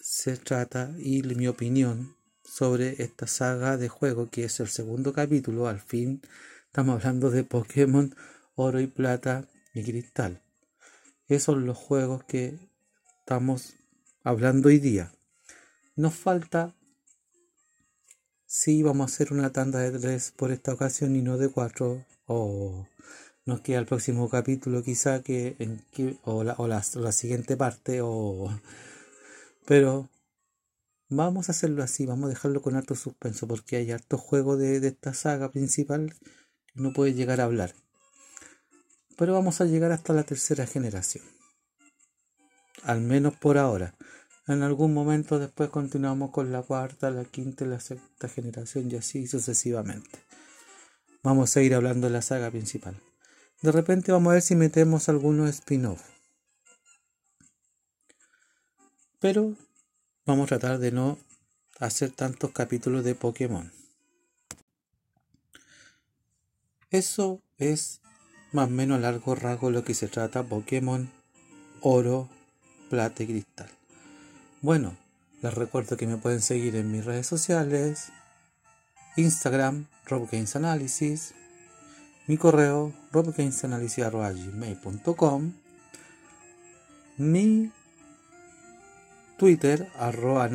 se 0.00 0.36
trata 0.36 0.94
y 0.98 1.22
mi 1.22 1.48
opinión 1.48 2.16
sobre 2.44 3.02
esta 3.02 3.26
saga 3.26 3.76
de 3.76 3.88
juego 3.88 4.30
que 4.30 4.44
es 4.44 4.60
el 4.60 4.68
segundo 4.68 5.12
capítulo. 5.12 5.68
Al 5.68 5.80
fin 5.80 6.22
estamos 6.66 6.96
hablando 6.96 7.30
de 7.30 7.44
Pokémon 7.44 8.14
Oro 8.54 8.80
y 8.80 8.86
Plata 8.86 9.48
y 9.74 9.84
Cristal. 9.84 10.42
Esos 11.26 11.54
son 11.56 11.66
los 11.66 11.76
juegos 11.76 12.24
que 12.24 12.58
estamos 13.20 13.74
hablando 14.22 14.68
hoy 14.68 14.78
día. 14.78 15.12
Nos 15.94 16.14
falta, 16.14 16.74
si 18.60 18.82
vamos 18.82 19.04
a 19.04 19.14
hacer 19.14 19.32
una 19.32 19.52
tanda 19.52 19.78
de 19.78 19.96
tres 19.96 20.32
por 20.32 20.50
esta 20.50 20.72
ocasión 20.72 21.14
y 21.14 21.22
no 21.22 21.38
de 21.38 21.48
cuatro, 21.48 22.04
o 22.26 22.88
nos 23.46 23.60
queda 23.60 23.78
el 23.78 23.86
próximo 23.86 24.28
capítulo 24.28 24.82
quizá 24.82 25.22
que, 25.22 25.54
en, 25.60 25.84
o, 26.24 26.42
la, 26.42 26.54
o 26.58 26.66
la, 26.66 27.12
siguiente 27.12 27.56
parte, 27.56 28.00
o... 28.02 28.50
Pero 29.64 30.10
vamos 31.08 31.48
a 31.48 31.52
hacerlo 31.52 31.84
así, 31.84 32.04
vamos 32.04 32.26
a 32.26 32.30
dejarlo 32.30 32.60
con 32.60 32.74
alto 32.74 32.96
suspenso, 32.96 33.46
porque 33.46 33.76
hay 33.76 33.92
harto 33.92 34.18
juego 34.18 34.56
de, 34.56 34.80
de 34.80 34.88
esta 34.88 35.14
saga 35.14 35.52
principal 35.52 36.12
que 36.66 36.80
no 36.80 36.92
puede 36.92 37.14
llegar 37.14 37.40
a 37.40 37.44
hablar. 37.44 37.76
Pero 39.16 39.34
vamos 39.34 39.60
a 39.60 39.66
llegar 39.66 39.92
hasta 39.92 40.12
la 40.14 40.24
tercera 40.24 40.66
generación 40.66 41.22
al 42.82 43.00
menos 43.00 43.36
por 43.36 43.58
ahora. 43.58 43.94
En 44.48 44.62
algún 44.62 44.94
momento 44.94 45.38
después 45.38 45.68
continuamos 45.68 46.30
con 46.30 46.50
la 46.50 46.62
cuarta, 46.62 47.10
la 47.10 47.26
quinta 47.26 47.66
y 47.66 47.68
la 47.68 47.80
sexta 47.80 48.30
generación 48.30 48.90
y 48.90 48.96
así 48.96 49.26
sucesivamente. 49.26 50.20
Vamos 51.22 51.54
a 51.54 51.60
ir 51.60 51.74
hablando 51.74 52.06
de 52.06 52.14
la 52.14 52.22
saga 52.22 52.50
principal. 52.50 52.98
De 53.60 53.72
repente 53.72 54.10
vamos 54.10 54.30
a 54.30 54.34
ver 54.34 54.42
si 54.42 54.56
metemos 54.56 55.10
algunos 55.10 55.50
spin-off. 55.50 56.02
Pero 59.20 59.54
vamos 60.24 60.44
a 60.44 60.58
tratar 60.58 60.78
de 60.78 60.92
no 60.92 61.18
hacer 61.78 62.12
tantos 62.12 62.52
capítulos 62.52 63.04
de 63.04 63.14
Pokémon. 63.14 63.70
Eso 66.88 67.42
es 67.58 68.00
más 68.52 68.68
o 68.68 68.70
menos 68.70 68.96
a 68.96 69.00
largo 69.02 69.34
rasgo 69.34 69.70
lo 69.70 69.84
que 69.84 69.92
se 69.92 70.08
trata 70.08 70.42
Pokémon 70.42 71.10
Oro, 71.82 72.30
plata 72.88 73.22
y 73.24 73.26
cristal. 73.26 73.77
Bueno, 74.60 74.96
les 75.40 75.54
recuerdo 75.54 75.96
que 75.96 76.08
me 76.08 76.16
pueden 76.16 76.42
seguir 76.42 76.74
en 76.74 76.90
mis 76.90 77.04
redes 77.04 77.28
sociales, 77.28 78.08
Instagram, 79.16 79.86
robgamesanalysis, 80.04 81.36
mi 82.26 82.38
correo, 82.38 82.92
robgamesanalysis.gmail.com, 83.12 85.52
mi 87.18 87.70
Twitter, 89.36 89.88
arroba 89.96 90.50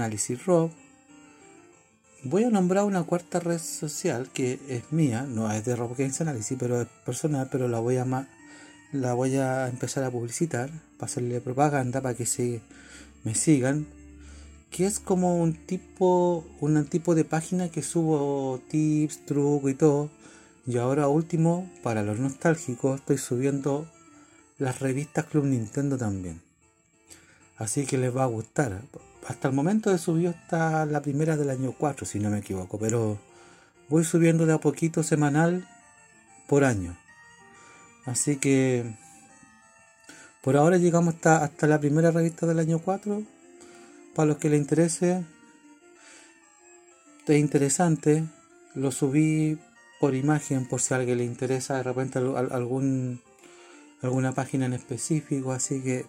Voy 2.25 2.43
a 2.43 2.49
nombrar 2.49 2.83
una 2.83 3.03
cuarta 3.03 3.39
red 3.39 3.59
social 3.59 4.27
que 4.33 4.59
es 4.67 4.91
mía, 4.91 5.21
no 5.21 5.49
es 5.49 5.63
de 5.63 5.77
Rob 5.77 5.95
Analysis, 6.19 6.57
pero 6.59 6.81
es 6.81 6.89
personal, 7.05 7.47
pero 7.49 7.69
la 7.69 7.79
voy 7.79 7.95
a 7.95 8.27
la 8.91 9.13
voy 9.13 9.37
a 9.37 9.69
empezar 9.69 10.03
a 10.03 10.11
publicitar, 10.11 10.69
para 10.97 11.09
hacerle 11.09 11.39
propaganda, 11.39 12.01
para 12.01 12.15
que 12.15 12.25
se 12.25 12.59
me 13.23 13.35
sigan, 13.35 13.87
que 14.69 14.85
es 14.85 14.99
como 14.99 15.37
un 15.37 15.53
tipo, 15.53 16.45
un 16.59 16.85
tipo 16.85 17.15
de 17.15 17.25
página 17.25 17.69
que 17.69 17.83
subo 17.83 18.59
tips, 18.69 19.25
trucos 19.25 19.71
y 19.71 19.75
todo. 19.75 20.09
Y 20.65 20.77
ahora 20.77 21.07
último, 21.07 21.69
para 21.83 22.03
los 22.03 22.19
nostálgicos, 22.19 22.99
estoy 22.99 23.17
subiendo 23.17 23.87
las 24.57 24.79
revistas 24.79 25.25
Club 25.25 25.45
Nintendo 25.45 25.97
también. 25.97 26.41
Así 27.57 27.85
que 27.85 27.97
les 27.97 28.15
va 28.15 28.23
a 28.23 28.27
gustar. 28.27 28.81
Hasta 29.27 29.47
el 29.47 29.53
momento 29.53 29.93
he 29.93 29.97
subido 29.97 30.31
hasta 30.31 30.85
la 30.85 31.01
primera 31.01 31.37
del 31.37 31.49
año 31.49 31.73
4, 31.77 32.05
si 32.05 32.19
no 32.19 32.29
me 32.29 32.39
equivoco, 32.39 32.79
pero 32.79 33.19
voy 33.89 34.03
subiendo 34.03 34.45
de 34.45 34.53
a 34.53 34.57
poquito 34.57 35.03
semanal 35.03 35.67
por 36.47 36.63
año. 36.63 36.97
Así 38.05 38.37
que 38.37 38.95
por 40.43 40.57
ahora 40.57 40.77
llegamos 40.77 41.15
hasta, 41.15 41.41
hasta 41.41 41.67
la 41.67 41.79
primera 41.79 42.11
revista 42.11 42.45
del 42.45 42.59
año 42.59 42.79
4. 42.79 43.23
Para 44.13 44.25
los 44.25 44.37
que 44.37 44.49
les 44.49 44.59
interese, 44.59 45.23
es 47.25 47.39
interesante. 47.39 48.25
Lo 48.75 48.91
subí 48.91 49.57
por 50.01 50.15
imagen 50.15 50.67
por 50.67 50.81
si 50.81 50.93
alguien 50.93 51.19
le 51.19 51.23
interesa 51.23 51.77
de 51.77 51.83
repente 51.83 52.19
algún, 52.19 53.21
alguna 54.01 54.33
página 54.33 54.65
en 54.65 54.73
específico. 54.73 55.53
Así 55.53 55.81
que 55.81 56.05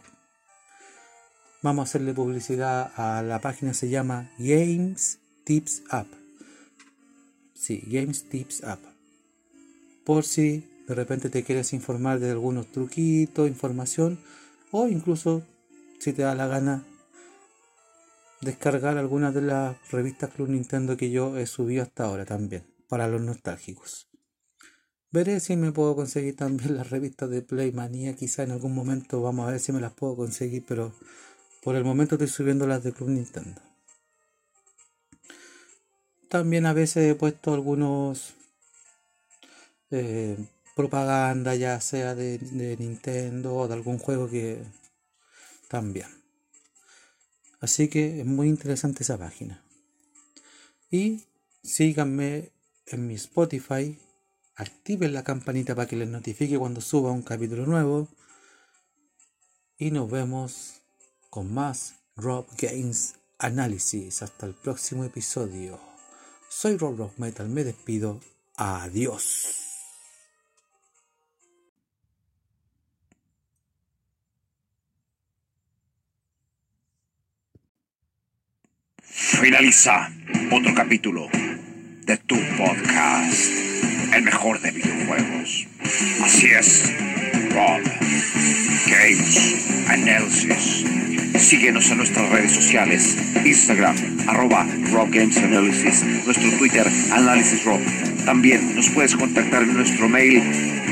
vamos 1.63 1.83
a 1.83 1.89
hacerle 1.91 2.13
publicidad 2.13 2.91
a 2.97 3.23
la 3.23 3.41
página. 3.41 3.73
Se 3.73 3.89
llama 3.89 4.33
Games 4.39 5.21
Tips 5.45 5.85
Up. 5.93 6.09
Sí, 7.55 7.85
Games 7.87 8.29
Tips 8.29 8.65
Up. 8.65 8.81
Por 10.05 10.25
si 10.25 10.74
de 10.87 10.95
repente 10.95 11.31
te 11.31 11.43
quieres 11.45 11.73
informar 11.73 12.21
de 12.21 12.31
algunos 12.31 12.71
truquitos, 12.71 13.49
información, 13.49 14.21
o 14.71 14.89
incluso, 14.89 15.43
si 15.99 16.13
te 16.13 16.23
da 16.23 16.35
la 16.35 16.47
gana, 16.47 16.85
descargar 18.41 18.99
algunas 18.99 19.35
de 19.35 19.43
las 19.43 19.77
revistas 19.91 20.31
Club 20.31 20.49
Nintendo 20.49 20.97
que 20.97 21.11
yo 21.11 21.39
he 21.39 21.47
subido 21.47 21.83
hasta 21.83 22.05
ahora 22.05 22.25
también, 22.25 22.65
para 22.89 23.09
los 23.09 23.23
nostálgicos. 23.23 24.09
Veré 25.11 25.39
si 25.41 25.57
me 25.57 25.73
puedo 25.73 25.95
conseguir 25.95 26.37
también 26.37 26.77
las 26.77 26.91
revistas 26.91 27.31
de 27.31 27.41
Playmania, 27.41 28.17
quizá 28.17 28.43
en 28.43 28.51
algún 28.51 28.75
momento 28.75 29.23
vamos 29.23 29.47
a 29.47 29.53
ver 29.53 29.61
si 29.61 29.73
me 29.73 29.81
las 29.81 29.93
puedo 29.93 30.17
conseguir, 30.17 30.65
pero 30.67 30.93
por 31.63 31.77
el 31.77 31.85
momento 31.85 32.17
estoy 32.17 32.29
subiendo 32.29 32.67
las 32.67 32.83
de 32.83 32.93
Club 32.93 33.11
Nintendo. 33.11 33.63
También 36.29 36.67
a 36.67 36.73
veces 36.73 37.09
he 37.09 37.15
puesto 37.15 37.55
algunos 37.55 38.35
eh, 39.93 40.37
propaganda, 40.75 41.55
ya 41.55 41.81
sea 41.81 42.15
de, 42.15 42.39
Nintendo 42.79 43.55
o 43.55 43.69
de 43.69 43.75
algún 43.75 43.99
juego 43.99 44.29
que 44.29 44.63
también. 45.69 46.09
Así 47.61 47.89
que 47.89 48.21
es 48.21 48.27
muy 48.27 48.49
interesante 48.49 49.03
esa 49.03 49.17
página. 49.17 49.63
Y 50.91 51.25
síganme 51.63 52.53
en 52.87 53.07
mi 53.07 53.15
Spotify, 53.15 53.99
activen 54.57 55.15
la 55.15 55.25
campanita 55.25 55.75
para 55.75 55.89
que 55.89 55.97
les 55.97 56.09
notifique 56.09 56.59
cuando 56.59 56.81
suba 56.81 57.11
un 57.11 57.23
capítulo 57.23 57.67
nuevo. 57.67 58.09
Y 59.79 59.91
nos 59.91 60.11
vemos 60.11 60.83
con 61.31 61.53
más 61.53 61.95
Rob 62.17 62.47
Games 62.59 63.15
Análisis. 63.39 64.23
Hasta 64.23 64.47
el 64.47 64.55
próximo 64.55 65.05
episodio. 65.05 65.81
Soy 66.49 66.77
Rob 66.77 66.97
Rock 66.97 67.19
Metal, 67.19 67.49
me 67.49 67.65
despido. 67.65 68.21
Adiós. 68.57 69.64
Finaliza 79.41 80.11
otro 80.51 80.75
capítulo 80.75 81.29
de 82.07 82.17
tu 82.17 82.37
podcast, 82.57 83.51
el 84.15 84.23
mejor 84.23 84.61
de 84.61 84.71
videojuegos. 84.71 85.67
Así 86.23 86.47
es, 86.47 86.93
Rob 87.51 87.83
Games 88.87 89.89
Analysis. 89.89 90.85
Síguenos 91.39 91.91
en 91.91 91.99
nuestras 91.99 92.29
redes 92.31 92.53
sociales, 92.53 93.17
Instagram, 93.45 93.97
arroba 94.27 94.67
Rob 94.93 95.11
Games 95.11 95.37
Analysis, 95.39 96.05
nuestro 96.25 96.51
Twitter, 96.59 96.87
Análisis 97.13 97.65
Rob. 97.65 97.81
También 98.25 98.75
nos 98.77 98.89
puedes 98.91 99.15
contactar 99.17 99.63
en 99.63 99.75
nuestro 99.75 100.09
mail, 100.09 100.43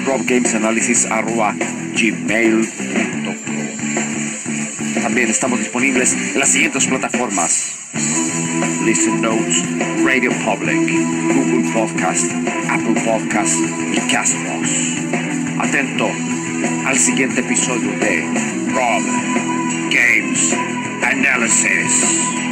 robgamesanalysis 0.05 1.07
arroba 1.07 1.55
gmail.com. 1.97 3.37
También 5.03 5.31
estamos 5.31 5.59
disponibles 5.59 6.13
en 6.13 6.39
las 6.39 6.49
siguientes 6.51 6.87
plataformas. 6.87 7.79
Listen 8.85 9.21
Notes, 9.21 9.63
Radio 10.05 10.31
Public, 10.45 10.79
Google 11.35 11.73
Podcast, 11.73 12.31
Apple 12.69 13.01
Podcast 13.05 13.57
y 13.93 14.01
Castbox. 14.11 14.97
Atento 15.59 16.09
al 16.87 16.97
siguiente 16.99 17.41
episodio 17.41 17.91
de 17.99 18.23
Rob 18.73 19.03
Games 19.91 20.57
Analysis. 21.03 22.52